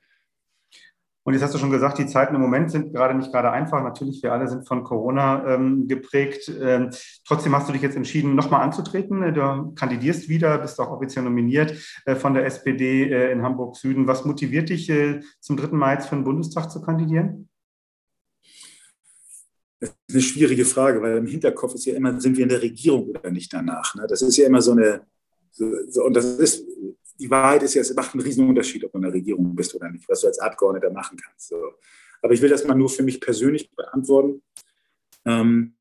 [1.25, 3.83] Und jetzt hast du schon gesagt, die Zeiten im Moment sind gerade nicht gerade einfach.
[3.83, 6.51] Natürlich, wir alle sind von Corona ähm, geprägt.
[6.61, 6.91] Ähm,
[7.27, 9.33] trotzdem hast du dich jetzt entschieden, nochmal anzutreten.
[9.33, 11.75] Du kandidierst wieder, bist auch offiziell nominiert
[12.07, 14.09] äh, von der SPD äh, in Hamburg Süden.
[14.09, 15.69] Was motiviert dich, äh, zum 3.
[15.77, 17.49] Mai für den Bundestag zu kandidieren?
[19.79, 22.63] Das ist eine schwierige Frage, weil im Hinterkopf ist ja immer, sind wir in der
[22.63, 23.95] Regierung oder nicht danach.
[23.95, 24.07] Ne?
[24.09, 25.03] Das ist ja immer so eine,
[25.53, 26.65] so, und das ist
[27.19, 29.75] die Wahrheit ist ja, es macht einen riesen Unterschied, ob du in der Regierung bist
[29.75, 31.49] oder nicht, was du als Abgeordneter machen kannst.
[31.49, 31.75] So.
[32.21, 34.43] Aber ich will das mal nur für mich persönlich beantworten.
[35.25, 35.75] Ähm,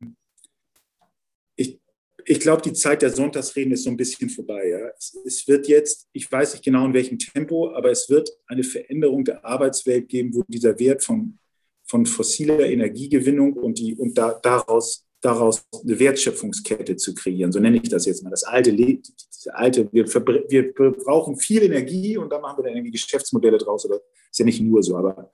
[1.56, 1.80] ich
[2.26, 4.70] ich glaube, die Zeit der Sonntagsreden ist so ein bisschen vorbei.
[4.70, 4.90] Ja.
[4.98, 8.64] Es, es, wird jetzt, ich weiß nicht genau in welchem Tempo, aber es wird eine
[8.64, 11.38] Veränderung der Arbeitswelt geben, wo dieser Wert von,
[11.84, 17.52] von fossiler Energiegewinnung und, die, und da, daraus daraus eine Wertschöpfungskette zu kreieren.
[17.52, 18.32] So nenne ich das jetzt mal.
[18.32, 20.06] Das alte, diese alte wir,
[20.50, 23.86] wir brauchen viel Energie und da machen wir dann irgendwie Geschäftsmodelle draus.
[23.86, 25.28] Oder ist ja nicht nur so, aber ein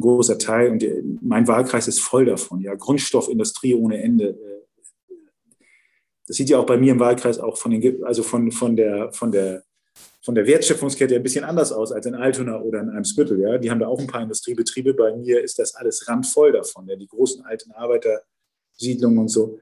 [0.00, 0.70] großer Teil.
[0.70, 0.84] Und
[1.22, 2.60] mein Wahlkreis ist voll davon.
[2.60, 4.38] Ja, Grundstoffindustrie ohne Ende.
[6.26, 9.12] Das sieht ja auch bei mir im Wahlkreis auch von den, also von, von der,
[9.12, 9.62] von der,
[10.22, 13.40] von der Wertschöpfungskette ein bisschen anders aus als in Altona oder in Eimsbüttel.
[13.40, 14.92] Ja, die haben da auch ein paar Industriebetriebe.
[14.92, 16.86] Bei mir ist das alles randvoll davon.
[16.88, 18.22] Ja, die großen alten Arbeiter
[18.76, 19.60] Siedlungen und so.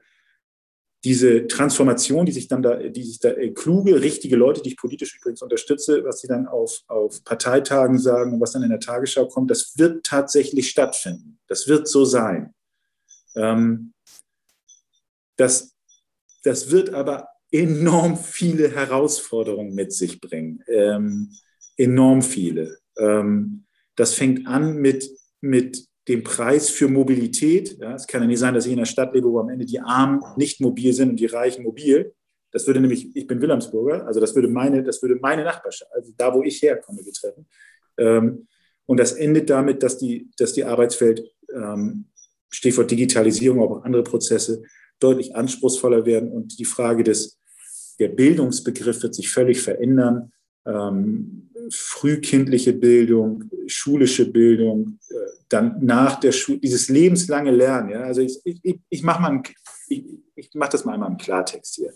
[1.05, 4.77] diese Transformation, die sich dann da, die sich da äh, kluge, richtige Leute, die ich
[4.77, 8.79] politisch übrigens unterstütze, was sie dann auf, auf Parteitagen sagen und was dann in der
[8.79, 11.39] Tagesschau kommt, das wird tatsächlich stattfinden.
[11.47, 12.55] Das wird so sein.
[13.35, 13.93] Ähm,
[15.37, 15.75] das,
[16.43, 20.63] das wird aber enorm viele Herausforderungen mit sich bringen.
[20.67, 21.31] Ähm,
[21.77, 22.79] enorm viele.
[22.97, 27.77] Ähm, das fängt an mit, mit dem Preis für Mobilität.
[27.79, 29.65] Ja, es kann ja nicht sein, dass ich in einer Stadt lebe, wo am Ende
[29.65, 32.13] die Armen nicht mobil sind und die Reichen mobil.
[32.51, 36.13] Das würde nämlich, ich bin Wilhelmsburger, also das würde meine, das würde meine Nachbarschaft, also
[36.15, 37.47] da, wo ich herkomme, betreffen.
[37.97, 38.47] Ähm,
[38.85, 41.21] und das endet damit, dass die, dass die Arbeitswelt,
[41.53, 42.05] ähm,
[42.49, 44.63] Stichwort Digitalisierung, aber auch andere Prozesse,
[44.99, 47.39] deutlich anspruchsvoller werden und die Frage des,
[47.99, 50.31] der Bildungsbegriff wird sich völlig verändern.
[50.65, 55.15] Ähm, frühkindliche Bildung, schulische Bildung, äh,
[55.49, 57.89] dann nach der Schule, dieses lebenslange Lernen.
[57.89, 58.01] Ja?
[58.01, 59.41] Also ich, ich, ich mache mal,
[59.87, 60.03] ich,
[60.35, 61.93] ich mach das mal einmal im Klartext hier.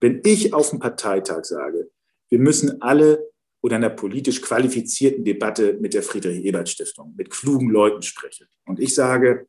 [0.00, 1.90] Wenn ich auf dem Parteitag sage,
[2.28, 3.30] wir müssen alle
[3.62, 8.46] oder in einer politisch qualifizierten Debatte mit der Friedrich-Ebert-Stiftung, mit klugen Leuten sprechen.
[8.64, 9.46] Und ich sage,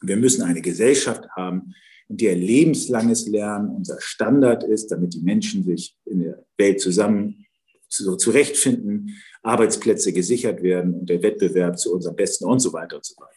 [0.00, 1.74] wir müssen eine Gesellschaft haben,
[2.08, 7.46] in der lebenslanges Lernen unser Standard ist, damit die Menschen sich in der Welt zusammen
[7.92, 13.04] so zurechtfinden, Arbeitsplätze gesichert werden und der Wettbewerb zu unserem Besten und so weiter und
[13.04, 13.32] so weiter.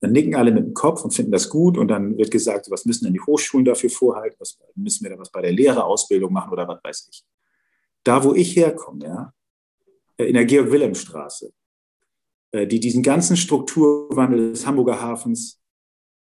[0.00, 2.84] Dann nicken alle mit dem Kopf und finden das gut und dann wird gesagt, was
[2.84, 6.52] müssen denn die Hochschulen dafür vorhalten, was müssen wir da was bei der Lehrerausbildung machen
[6.52, 7.24] oder was weiß ich.
[8.02, 9.32] Da, wo ich herkomme, ja,
[10.16, 11.52] in der Georg-Wilhelm-Straße,
[12.50, 15.60] äh, die diesen ganzen Strukturwandel des Hamburger Hafens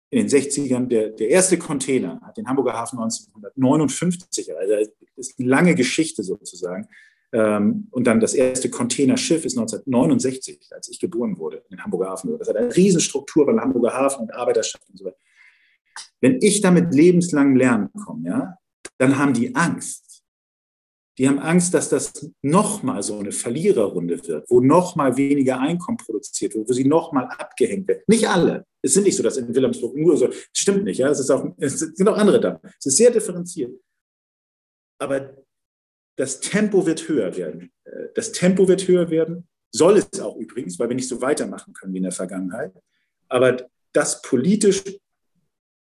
[0.10, 4.74] in den 60ern, der, der erste Container hat den Hamburger Hafen 1959, also
[5.16, 6.88] das ist eine lange Geschichte sozusagen,
[7.32, 12.38] und dann das erste Containerschiff ist 1969, als ich geboren wurde, in Hamburger Hafen.
[12.40, 15.18] Das hat eine Riesenstruktur beim Hamburger Hafen und Arbeiterschaft und so weiter.
[16.22, 18.58] Wenn ich damit lebenslang lernen komme, ja,
[18.98, 20.24] dann haben die Angst.
[21.20, 26.56] Die haben Angst, dass das nochmal so eine Verliererrunde wird, wo nochmal weniger Einkommen produziert
[26.56, 28.04] wird, wo sie nochmal abgehängt werden.
[28.08, 28.66] Nicht alle.
[28.82, 30.30] Es sind nicht so, dass in Wilhelmsburg nur so.
[30.54, 31.10] Stimmt nicht, ja.
[31.10, 32.62] Es, ist auch, es sind auch andere da.
[32.80, 33.78] Es ist sehr differenziert.
[34.98, 35.36] Aber
[36.20, 37.72] das Tempo wird höher werden.
[37.86, 41.74] Äh, das Tempo wird höher werden, soll es auch übrigens, weil wir nicht so weitermachen
[41.74, 42.74] können wie in der Vergangenheit.
[43.30, 43.56] Aber
[43.94, 44.84] das politisch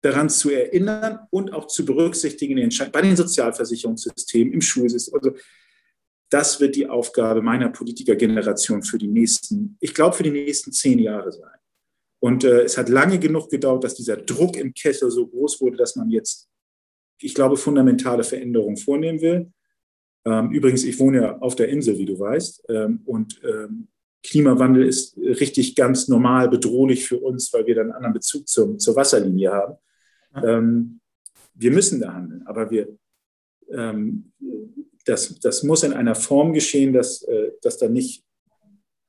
[0.03, 5.15] daran zu erinnern und auch zu berücksichtigen bei den Sozialversicherungssystemen, im Schulsystem.
[5.15, 5.37] Also
[6.29, 10.99] das wird die Aufgabe meiner Politikergeneration für die nächsten, ich glaube, für die nächsten zehn
[10.99, 11.59] Jahre sein.
[12.19, 15.77] Und äh, es hat lange genug gedauert, dass dieser Druck im Kessel so groß wurde,
[15.77, 16.49] dass man jetzt,
[17.21, 19.53] ich glaube, fundamentale Veränderungen vornehmen will.
[20.27, 22.65] Ähm, übrigens, ich wohne ja auf der Insel, wie du weißt.
[22.69, 23.89] Ähm, und ähm,
[24.25, 28.79] Klimawandel ist richtig ganz normal bedrohlich für uns, weil wir dann einen anderen Bezug zum,
[28.79, 29.77] zur Wasserlinie haben.
[30.45, 31.01] Ähm,
[31.55, 32.89] wir müssen da handeln, aber wir,
[33.71, 34.33] ähm,
[35.05, 38.25] das, das muss in einer Form geschehen, dass, äh, dass da nicht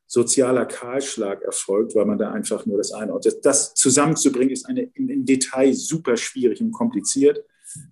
[0.05, 3.19] sozialer Kahlschlag erfolgt, weil man da einfach nur das eine.
[3.21, 7.43] Das, das zusammenzubringen ist eine, im, im Detail super schwierig und kompliziert.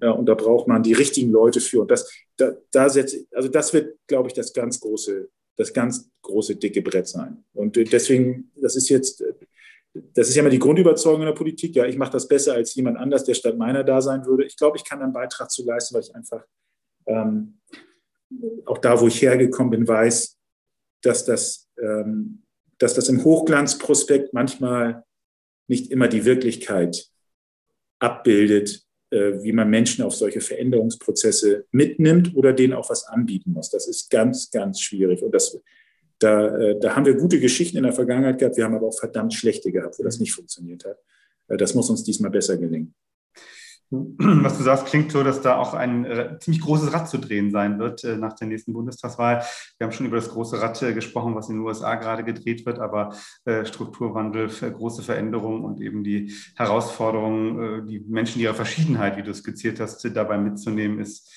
[0.01, 1.81] Ja, und da braucht man die richtigen Leute für.
[1.81, 6.09] Und das, da, da setze, also das wird, glaube ich, das ganz große, das ganz
[6.21, 7.43] große dicke Brett sein.
[7.53, 9.23] Und deswegen, das ist jetzt,
[10.13, 11.75] das ist ja immer die Grundüberzeugung in der Politik.
[11.75, 14.45] Ja, ich mache das besser als jemand anders, der statt meiner da sein würde.
[14.45, 16.43] Ich glaube, ich kann einen Beitrag zu leisten, weil ich einfach
[17.05, 17.59] ähm,
[18.65, 20.37] auch da, wo ich hergekommen bin, weiß,
[21.01, 22.43] dass das, ähm,
[22.77, 25.03] dass das im Hochglanzprospekt manchmal
[25.67, 27.09] nicht immer die Wirklichkeit
[27.99, 33.69] abbildet, äh, wie man Menschen auf solche Veränderungsprozesse mitnimmt oder denen auch was anbieten muss.
[33.69, 35.21] Das ist ganz, ganz schwierig.
[35.21, 35.59] Und das,
[36.19, 38.97] da, äh, da haben wir gute Geschichten in der Vergangenheit gehabt, wir haben aber auch
[38.97, 40.97] verdammt schlechte gehabt, wo das nicht funktioniert hat.
[41.47, 42.93] Äh, das muss uns diesmal besser gelingen.
[43.91, 47.51] Was du sagst, klingt so, dass da auch ein äh, ziemlich großes Rad zu drehen
[47.51, 49.43] sein wird äh, nach der nächsten Bundestagswahl.
[49.77, 52.65] Wir haben schon über das große Rad äh, gesprochen, was in den USA gerade gedreht
[52.65, 53.15] wird, aber
[53.63, 59.79] Strukturwandel, große Veränderungen und eben die Herausforderungen, die Menschen, die ihre Verschiedenheit, wie du skizziert
[59.79, 61.31] hast, dabei mitzunehmen, ist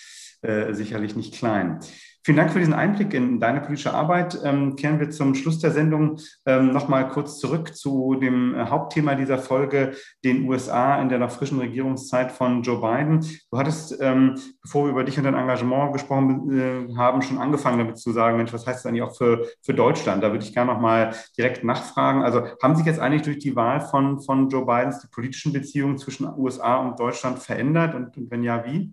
[0.70, 1.80] sicherlich nicht klein.
[2.24, 4.38] Vielen Dank für diesen Einblick in deine politische Arbeit.
[4.44, 9.14] Ähm, kehren wir zum Schluss der Sendung ähm, nochmal kurz zurück zu dem äh, Hauptthema
[9.14, 9.92] dieser Folge,
[10.24, 13.24] den USA in der noch frischen Regierungszeit von Joe Biden.
[13.50, 17.78] Du hattest, ähm, bevor wir über dich und dein Engagement gesprochen äh, haben, schon angefangen
[17.78, 20.22] damit zu sagen, Mensch, was heißt das eigentlich auch für, für Deutschland?
[20.22, 22.22] Da würde ich gerne nochmal direkt nachfragen.
[22.22, 25.98] Also haben sich jetzt eigentlich durch die Wahl von, von Joe Bidens die politischen Beziehungen
[25.98, 28.92] zwischen USA und Deutschland verändert und, und wenn ja, wie?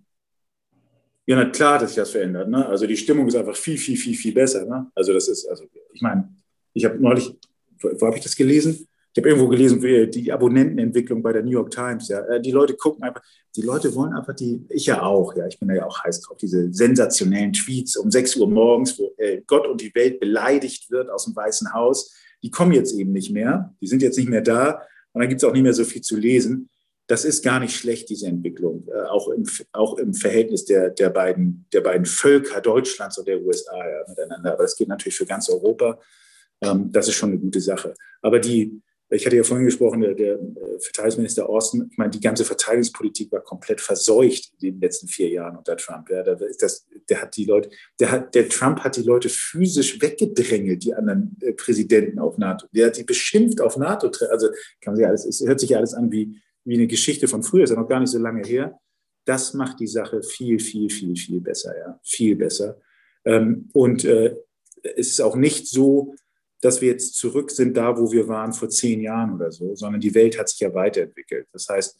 [1.26, 2.48] Ja, na klar hat sich das verändert.
[2.48, 2.66] Ne?
[2.66, 4.64] Also die Stimmung ist einfach viel, viel, viel, viel besser.
[4.64, 4.90] Ne?
[4.94, 6.32] Also das ist, also ich meine,
[6.72, 7.36] ich habe neulich,
[7.80, 8.86] wo, wo habe ich das gelesen?
[9.16, 12.08] ich habe irgendwo gelesen, die Abonnentenentwicklung bei der New York Times.
[12.08, 13.22] Ja, äh, die Leute gucken einfach,
[13.56, 16.36] die Leute wollen einfach die, ich ja auch, ja, ich bin ja auch heiß drauf,
[16.36, 21.08] diese sensationellen Tweets um 6 Uhr morgens, wo äh, Gott und die Welt beleidigt wird
[21.08, 22.14] aus dem Weißen Haus.
[22.42, 25.42] Die kommen jetzt eben nicht mehr, die sind jetzt nicht mehr da und dann gibt
[25.42, 26.68] es auch nicht mehr so viel zu lesen.
[27.08, 31.10] Das ist gar nicht schlecht, diese Entwicklung, äh, auch, im, auch im Verhältnis der, der,
[31.10, 34.54] beiden, der beiden Völker Deutschlands und der USA ja, miteinander.
[34.54, 36.00] Aber das geht natürlich für ganz Europa.
[36.60, 37.94] Ähm, das ist schon eine gute Sache.
[38.22, 42.20] Aber die, ich hatte ja vorhin gesprochen, der, der äh, Verteidigungsminister Austin, ich meine, die
[42.20, 46.10] ganze Verteidigungspolitik war komplett verseucht in den letzten vier Jahren unter Trump.
[46.10, 49.28] Ja, da ist das, der hat die Leute, der, hat, der Trump hat die Leute
[49.28, 52.66] physisch weggedrängelt, die anderen äh, Präsidenten auf NATO.
[52.72, 54.10] Der hat die beschimpft auf NATO.
[54.28, 54.48] Also
[54.80, 57.42] kann man sich alles, es hört sich ja alles an wie, wie eine Geschichte von
[57.42, 58.78] früher, ist ja noch gar nicht so lange her.
[59.24, 62.80] Das macht die Sache viel, viel, viel, viel besser, ja, viel besser.
[63.24, 64.36] Ähm, und äh,
[64.82, 66.14] es ist auch nicht so,
[66.60, 70.00] dass wir jetzt zurück sind da, wo wir waren vor zehn Jahren oder so, sondern
[70.00, 71.46] die Welt hat sich ja weiterentwickelt.
[71.52, 71.98] Das heißt,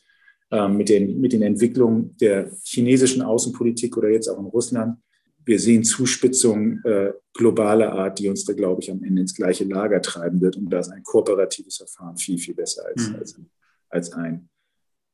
[0.50, 4.98] ähm, mit den, mit den Entwicklungen der chinesischen Außenpolitik oder jetzt auch in Russland,
[5.44, 9.64] wir sehen Zuspitzungen äh, globaler Art, die uns da, glaube ich, am Ende ins gleiche
[9.64, 10.56] Lager treiben wird.
[10.56, 13.16] Und da ist ein kooperatives Verfahren viel, viel besser als, mhm.
[13.16, 13.40] als,
[13.88, 14.48] als ein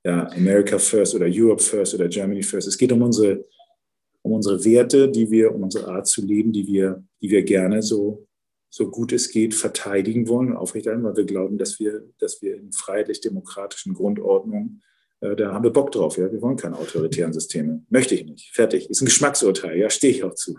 [0.04, 2.68] ja, America First oder Europe First oder Germany First.
[2.68, 3.44] Es geht um unsere,
[4.22, 7.82] um unsere Werte, die wir, um unsere Art zu leben, die wir, die wir gerne
[7.82, 8.26] so
[8.74, 12.56] so gut es geht verteidigen wollen und aufrechterhalten, weil wir glauben, dass wir, dass wir
[12.56, 14.82] in freiheitlich-demokratischen Grundordnungen,
[15.20, 16.16] äh, da haben wir Bock drauf.
[16.16, 16.32] Ja?
[16.32, 17.84] Wir wollen keine autoritären Systeme.
[17.90, 18.50] Möchte ich nicht.
[18.54, 18.88] Fertig.
[18.88, 19.78] Ist ein Geschmacksurteil.
[19.78, 20.56] Ja, stehe ich auch zu.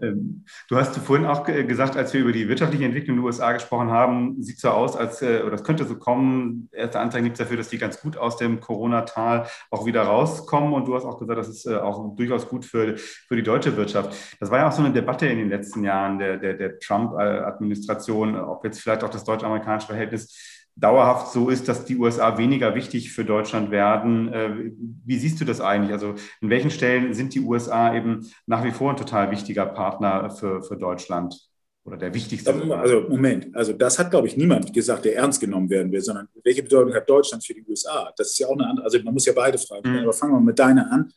[0.00, 3.52] Ähm, du hast vorhin auch gesagt, als wir über die wirtschaftliche Entwicklung in den USA
[3.52, 6.68] gesprochen haben, sieht so aus, als äh, oder es könnte so kommen.
[6.72, 10.72] Erste Anzeigen gibt es dafür, dass die ganz gut aus dem Corona-Tal auch wieder rauskommen.
[10.74, 13.76] Und du hast auch gesagt, das ist äh, auch durchaus gut für, für die deutsche
[13.76, 14.14] Wirtschaft.
[14.40, 18.36] Das war ja auch so eine Debatte in den letzten Jahren der, der, der Trump-Administration,
[18.36, 23.10] ob jetzt vielleicht auch das deutsch-amerikanische Verhältnis dauerhaft so ist, dass die USA weniger wichtig
[23.12, 24.32] für Deutschland werden.
[24.32, 24.72] Äh,
[25.04, 25.92] wie siehst du das eigentlich?
[25.92, 30.30] Also in welchen Stellen sind die USA eben nach wie vor ein total wichtiger Partner
[30.30, 31.48] für, für Deutschland?
[31.84, 32.52] Oder der wichtigste?
[32.72, 36.28] Also Moment, also das hat, glaube ich, niemand gesagt, der ernst genommen werden will, sondern
[36.42, 38.12] welche Bedeutung hat Deutschland für die USA?
[38.16, 39.90] Das ist ja auch eine andere, also man muss ja beide fragen.
[39.90, 39.98] Mhm.
[40.00, 41.12] Aber fangen wir mit deiner an.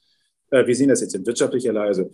[0.52, 1.88] Äh, wir sehen das jetzt in wirtschaftlicher Lage.
[1.88, 2.12] Also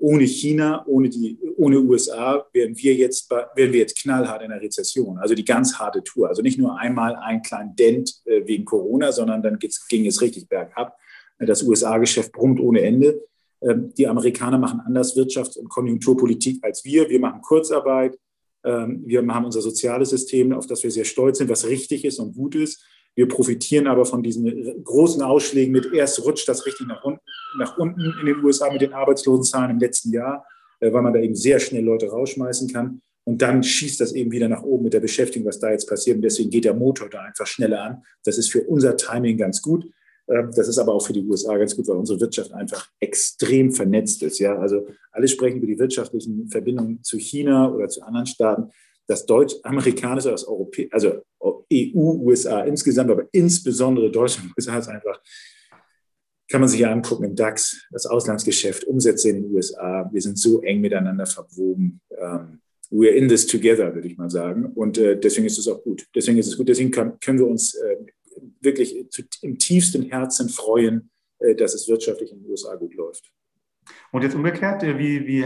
[0.00, 4.60] ohne China, ohne die, ohne USA wären wir jetzt, wären wir jetzt knallhart in der
[4.60, 5.18] Rezession.
[5.18, 6.28] Also die ganz harte Tour.
[6.28, 10.48] Also nicht nur einmal ein kleinen Dent äh, wegen Corona, sondern dann ging es richtig
[10.48, 10.96] bergab.
[11.38, 13.22] Das USA-Geschäft brummt ohne Ende.
[13.60, 17.08] Ähm, die Amerikaner machen anders Wirtschafts- und Konjunkturpolitik als wir.
[17.08, 18.18] Wir machen Kurzarbeit.
[18.64, 22.18] Ähm, wir haben unser soziales System, auf das wir sehr stolz sind, was richtig ist
[22.18, 22.84] und gut ist.
[23.18, 27.20] Wir profitieren aber von diesen großen Ausschlägen mit, erst rutscht das richtig nach unten,
[27.58, 30.46] nach unten in den USA mit den Arbeitslosenzahlen im letzten Jahr,
[30.78, 33.02] äh, weil man da eben sehr schnell Leute rausschmeißen kann.
[33.24, 36.14] Und dann schießt das eben wieder nach oben mit der Beschäftigung, was da jetzt passiert.
[36.14, 38.02] Und deswegen geht der Motor da einfach schneller an.
[38.22, 39.90] Das ist für unser Timing ganz gut.
[40.28, 43.72] Ähm, das ist aber auch für die USA ganz gut, weil unsere Wirtschaft einfach extrem
[43.72, 44.38] vernetzt ist.
[44.38, 48.70] Ja, also alle sprechen über die wirtschaftlichen Verbindungen zu China oder zu anderen Staaten
[49.08, 50.46] das deutsch-amerikanische, das
[50.90, 51.22] also
[51.72, 55.20] EU, USA insgesamt, aber insbesondere Deutschland, USA ist einfach,
[56.50, 60.08] kann man sich ja angucken im DAX, das Auslandsgeschäft, Umsätze in den USA.
[60.12, 62.00] Wir sind so eng miteinander verwoben.
[62.08, 64.66] Um, we're in this together, würde ich mal sagen.
[64.74, 66.06] Und äh, deswegen ist es auch gut.
[66.14, 66.68] Deswegen ist es gut.
[66.68, 67.96] Deswegen kann, können wir uns äh,
[68.60, 73.30] wirklich zu, im tiefsten Herzen freuen, äh, dass es wirtschaftlich in den USA gut läuft.
[74.12, 75.44] Und jetzt umgekehrt, äh, wie, wie,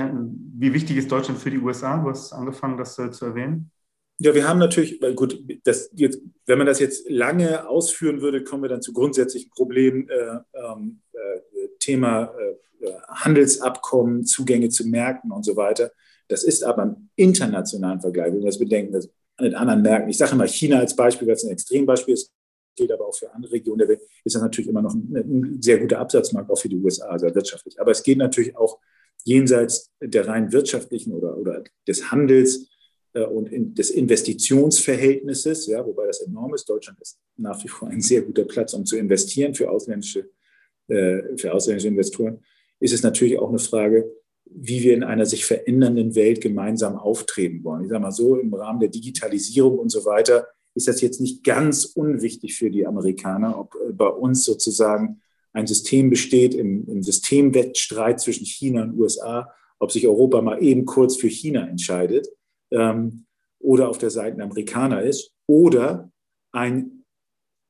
[0.59, 1.98] wie wichtig ist Deutschland für die USA?
[1.98, 3.70] Du hast angefangen, das äh, zu erwähnen.
[4.18, 8.62] Ja, wir haben natürlich, gut, das jetzt, wenn man das jetzt lange ausführen würde, kommen
[8.62, 10.09] wir dann zu grundsätzlichen Problemen.
[10.09, 15.90] Äh, ähm, äh, Thema äh, Handelsabkommen, Zugänge zu Märkten und so weiter.
[16.29, 20.18] Das ist aber im internationalen Vergleich, wenn wir das bedenken, dass mit anderen Märkten, ich
[20.18, 22.31] sage immer China als Beispiel, weil es ein Extrembeispiel ist,
[22.76, 25.62] gilt aber auch für andere Regionen der Welt, ist das natürlich immer noch ein, ein
[25.62, 27.80] sehr guter Absatzmarkt, auch für die USA, also wirtschaftlich.
[27.80, 28.78] Aber es geht natürlich auch
[29.24, 32.68] jenseits der rein wirtschaftlichen oder, oder des Handels
[33.12, 36.68] äh, und in, des Investitionsverhältnisses, ja, wobei das enorm ist.
[36.68, 40.31] Deutschland ist nach wie vor ein sehr guter Platz, um zu investieren für ausländische,
[40.88, 42.42] äh, für ausländische Investoren.
[42.81, 44.10] Ist es natürlich auch eine Frage,
[44.44, 47.85] wie wir in einer sich verändernden Welt gemeinsam auftreten wollen.
[47.85, 51.44] Ich sage mal so, im Rahmen der Digitalisierung und so weiter ist das jetzt nicht
[51.44, 55.20] ganz unwichtig für die Amerikaner, ob äh, bei uns sozusagen
[55.52, 60.87] ein System besteht im, im Systemwettstreit zwischen China und USA, ob sich Europa mal eben
[60.87, 62.29] kurz für China entscheidet
[62.70, 63.27] ähm,
[63.58, 66.10] oder auf der Seite der Amerikaner ist oder
[66.52, 67.04] ein,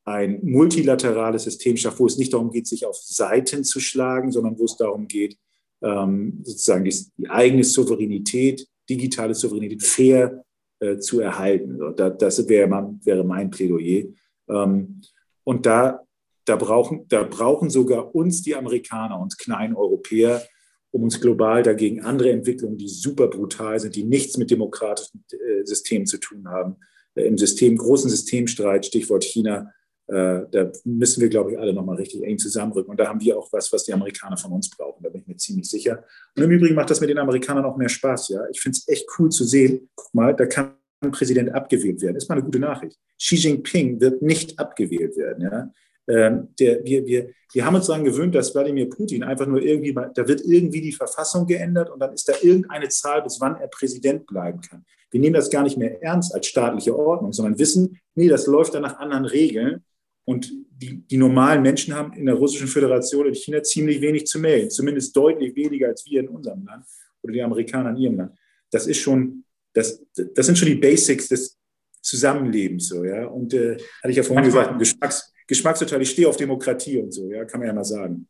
[0.04, 4.58] ein multilaterales System schafft, wo es nicht darum geht, sich auf Seiten zu schlagen, sondern
[4.58, 5.38] wo es darum geht,
[5.82, 10.44] ähm, sozusagen die, die eigene Souveränität, digitale Souveränität fair
[10.82, 11.78] äh, zu erhalten.
[11.78, 12.68] So, da, das wäre,
[13.04, 14.04] wäre mein Plädoyer.
[14.48, 15.00] Ähm,
[15.44, 16.00] und da,
[16.44, 20.42] da, brauchen, da brauchen sogar uns die Amerikaner, uns kleinen Europäer,
[20.90, 25.64] um uns global dagegen andere Entwicklungen, die super brutal sind, die nichts mit demokratischen äh,
[25.64, 26.76] Systemen zu tun haben,
[27.14, 29.72] äh, im System, großen Systemstreit, Stichwort China,
[30.08, 32.90] äh, da müssen wir, glaube ich, alle nochmal richtig eng zusammenrücken.
[32.90, 35.02] Und da haben wir auch was, was die Amerikaner von uns brauchen.
[35.02, 36.04] Da bin ich mir ziemlich sicher.
[36.36, 38.28] Und im Übrigen macht das mit den Amerikanern auch mehr Spaß.
[38.30, 38.42] Ja?
[38.50, 39.88] Ich finde es echt cool zu sehen.
[39.94, 42.16] Guck mal, da kann ein Präsident abgewählt werden.
[42.16, 42.98] Ist mal eine gute Nachricht.
[43.18, 45.42] Xi Jinping wird nicht abgewählt werden.
[45.42, 45.70] Ja?
[46.08, 49.94] Ähm, der, wir, wir, wir haben uns daran gewöhnt, dass Wladimir Putin einfach nur irgendwie,
[49.94, 53.68] da wird irgendwie die Verfassung geändert und dann ist da irgendeine Zahl, bis wann er
[53.68, 54.84] Präsident bleiben kann.
[55.12, 58.74] Wir nehmen das gar nicht mehr ernst als staatliche Ordnung, sondern wissen, nee, das läuft
[58.74, 59.84] dann nach anderen Regeln.
[60.24, 64.38] Und die, die normalen Menschen haben in der Russischen Föderation und China ziemlich wenig zu
[64.38, 66.84] melden, zumindest deutlich weniger als wir in unserem Land
[67.22, 68.38] oder die Amerikaner in ihrem Land.
[68.70, 71.58] Das ist schon, das, das sind schon die Basics des
[72.00, 72.88] Zusammenlebens.
[72.88, 73.26] So, ja?
[73.26, 77.30] Und äh, hatte ich ja vorhin gesagt, Geschmacks, Geschmacksurteil, ich stehe auf Demokratie und so,
[77.30, 78.28] ja, kann man ja mal sagen.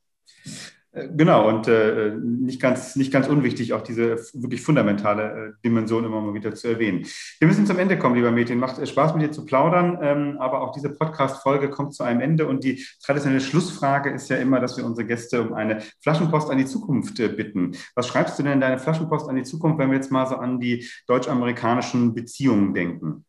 [0.93, 6.05] Äh, genau, und äh, nicht, ganz, nicht ganz unwichtig, auch diese wirklich fundamentale äh, Dimension
[6.05, 7.07] immer mal wieder zu erwähnen.
[7.39, 8.59] Wir müssen zum Ende kommen, lieber Mädchen.
[8.59, 12.47] Macht Spaß, mit dir zu plaudern, ähm, aber auch diese Podcast-Folge kommt zu einem Ende
[12.47, 16.59] und die traditionelle Schlussfrage ist ja immer, dass wir unsere Gäste um eine Flaschenpost an
[16.59, 17.73] die Zukunft äh, bitten.
[17.95, 20.37] Was schreibst du denn in deine Flaschenpost an die Zukunft, wenn wir jetzt mal so
[20.37, 23.25] an die deutsch-amerikanischen Beziehungen denken?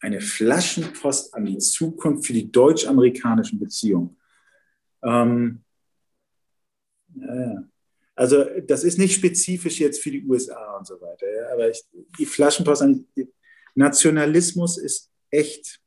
[0.00, 4.16] Eine Flaschenpost an die Zukunft für die deutsch-amerikanischen Beziehungen.
[5.02, 5.61] Ähm
[7.14, 7.64] ja,
[8.14, 11.26] Also das ist nicht spezifisch jetzt für die USA und so weiter.
[11.34, 11.82] Ja, aber ich,
[12.18, 12.84] die Flaschenpost,
[13.74, 15.80] Nationalismus ist echt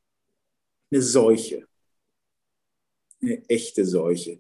[0.92, 1.68] eine Seuche.
[3.22, 4.40] Eine echte Seuche.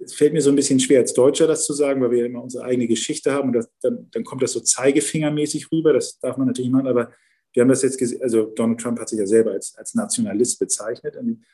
[0.00, 2.26] Es fällt mir so ein bisschen schwer, als Deutscher das zu sagen, weil wir ja
[2.26, 5.92] immer unsere eigene Geschichte haben und das, dann, dann kommt das so zeigefingermäßig rüber.
[5.92, 7.12] Das darf man natürlich machen, aber
[7.52, 10.58] wir haben das jetzt gesehen, also Donald Trump hat sich ja selber als, als Nationalist
[10.58, 11.16] bezeichnet.
[11.16, 11.44] Und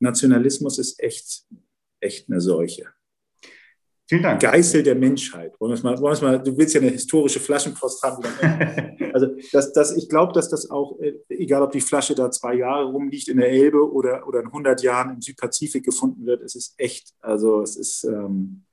[0.00, 1.46] Nationalismus ist echt,
[2.00, 2.92] echt eine Seuche.
[4.06, 4.42] Vielen Dank.
[4.42, 5.58] Geißel der Menschheit.
[5.58, 8.22] Wollen mal, wollen mal, du willst ja eine historische Flaschenpost haben.
[9.14, 12.54] also das, das, ich glaube, dass das auch, äh, egal ob die Flasche da zwei
[12.54, 16.54] Jahre rumliegt in der Elbe oder, oder in 100 Jahren im Südpazifik gefunden wird, es
[16.54, 18.64] ist echt, also es ist ähm,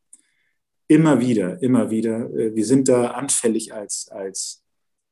[0.88, 4.62] immer wieder, immer wieder, äh, wir sind da anfällig als, als,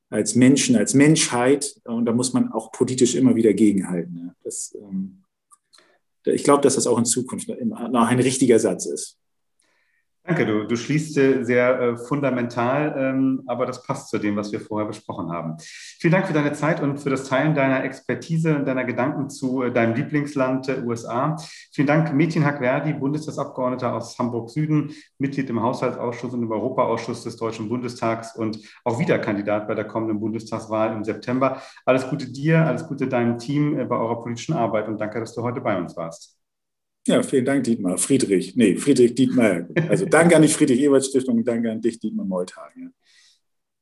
[0.10, 4.32] als Menschen, als Menschheit und da muss man auch politisch immer wieder gegenhalten.
[4.44, 5.24] Das, ähm,
[6.26, 9.20] ich glaube, dass das auch in Zukunft noch ein richtiger Satz ist.
[10.30, 14.62] Danke, du, du schließt sehr äh, fundamental, ähm, aber das passt zu dem, was wir
[14.62, 15.56] vorher besprochen haben.
[15.58, 19.64] Vielen Dank für deine Zeit und für das Teilen deiner Expertise und deiner Gedanken zu
[19.64, 21.36] äh, deinem Lieblingsland äh, USA.
[21.72, 27.36] Vielen Dank, Metin Hackverdi, Bundestagsabgeordneter aus Hamburg Süden, Mitglied im Haushaltsausschuss und im Europaausschuss des
[27.36, 31.60] Deutschen Bundestags und auch wieder Kandidat bei der kommenden Bundestagswahl im September.
[31.86, 35.34] Alles Gute dir, alles Gute deinem Team äh, bei eurer politischen Arbeit und danke, dass
[35.34, 36.39] du heute bei uns warst.
[37.08, 37.98] Ja, vielen Dank, Dietmar.
[37.98, 39.68] Friedrich, nee, Friedrich Dietmar.
[39.90, 42.94] Also danke an die Friedrich-Ebert-Stiftung und danke an dich, Dietmar Meuthagen.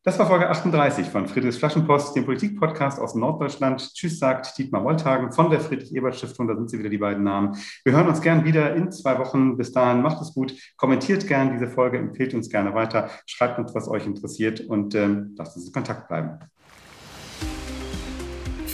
[0.07, 3.93] Das war Folge 38 von Friedrichs Flaschenpost, dem Politik-Podcast aus Norddeutschland.
[3.93, 6.47] Tschüss, sagt Dietmar Wolltagen von der Friedrich-Ebert-Stiftung.
[6.47, 7.57] Da sind sie wieder, die beiden Namen.
[7.84, 9.57] Wir hören uns gern wieder in zwei Wochen.
[9.57, 10.53] Bis dahin, macht es gut.
[10.78, 13.09] Kommentiert gern diese Folge, empfehlt uns gerne weiter.
[13.26, 16.39] Schreibt uns, was euch interessiert und ähm, lasst uns in Kontakt bleiben.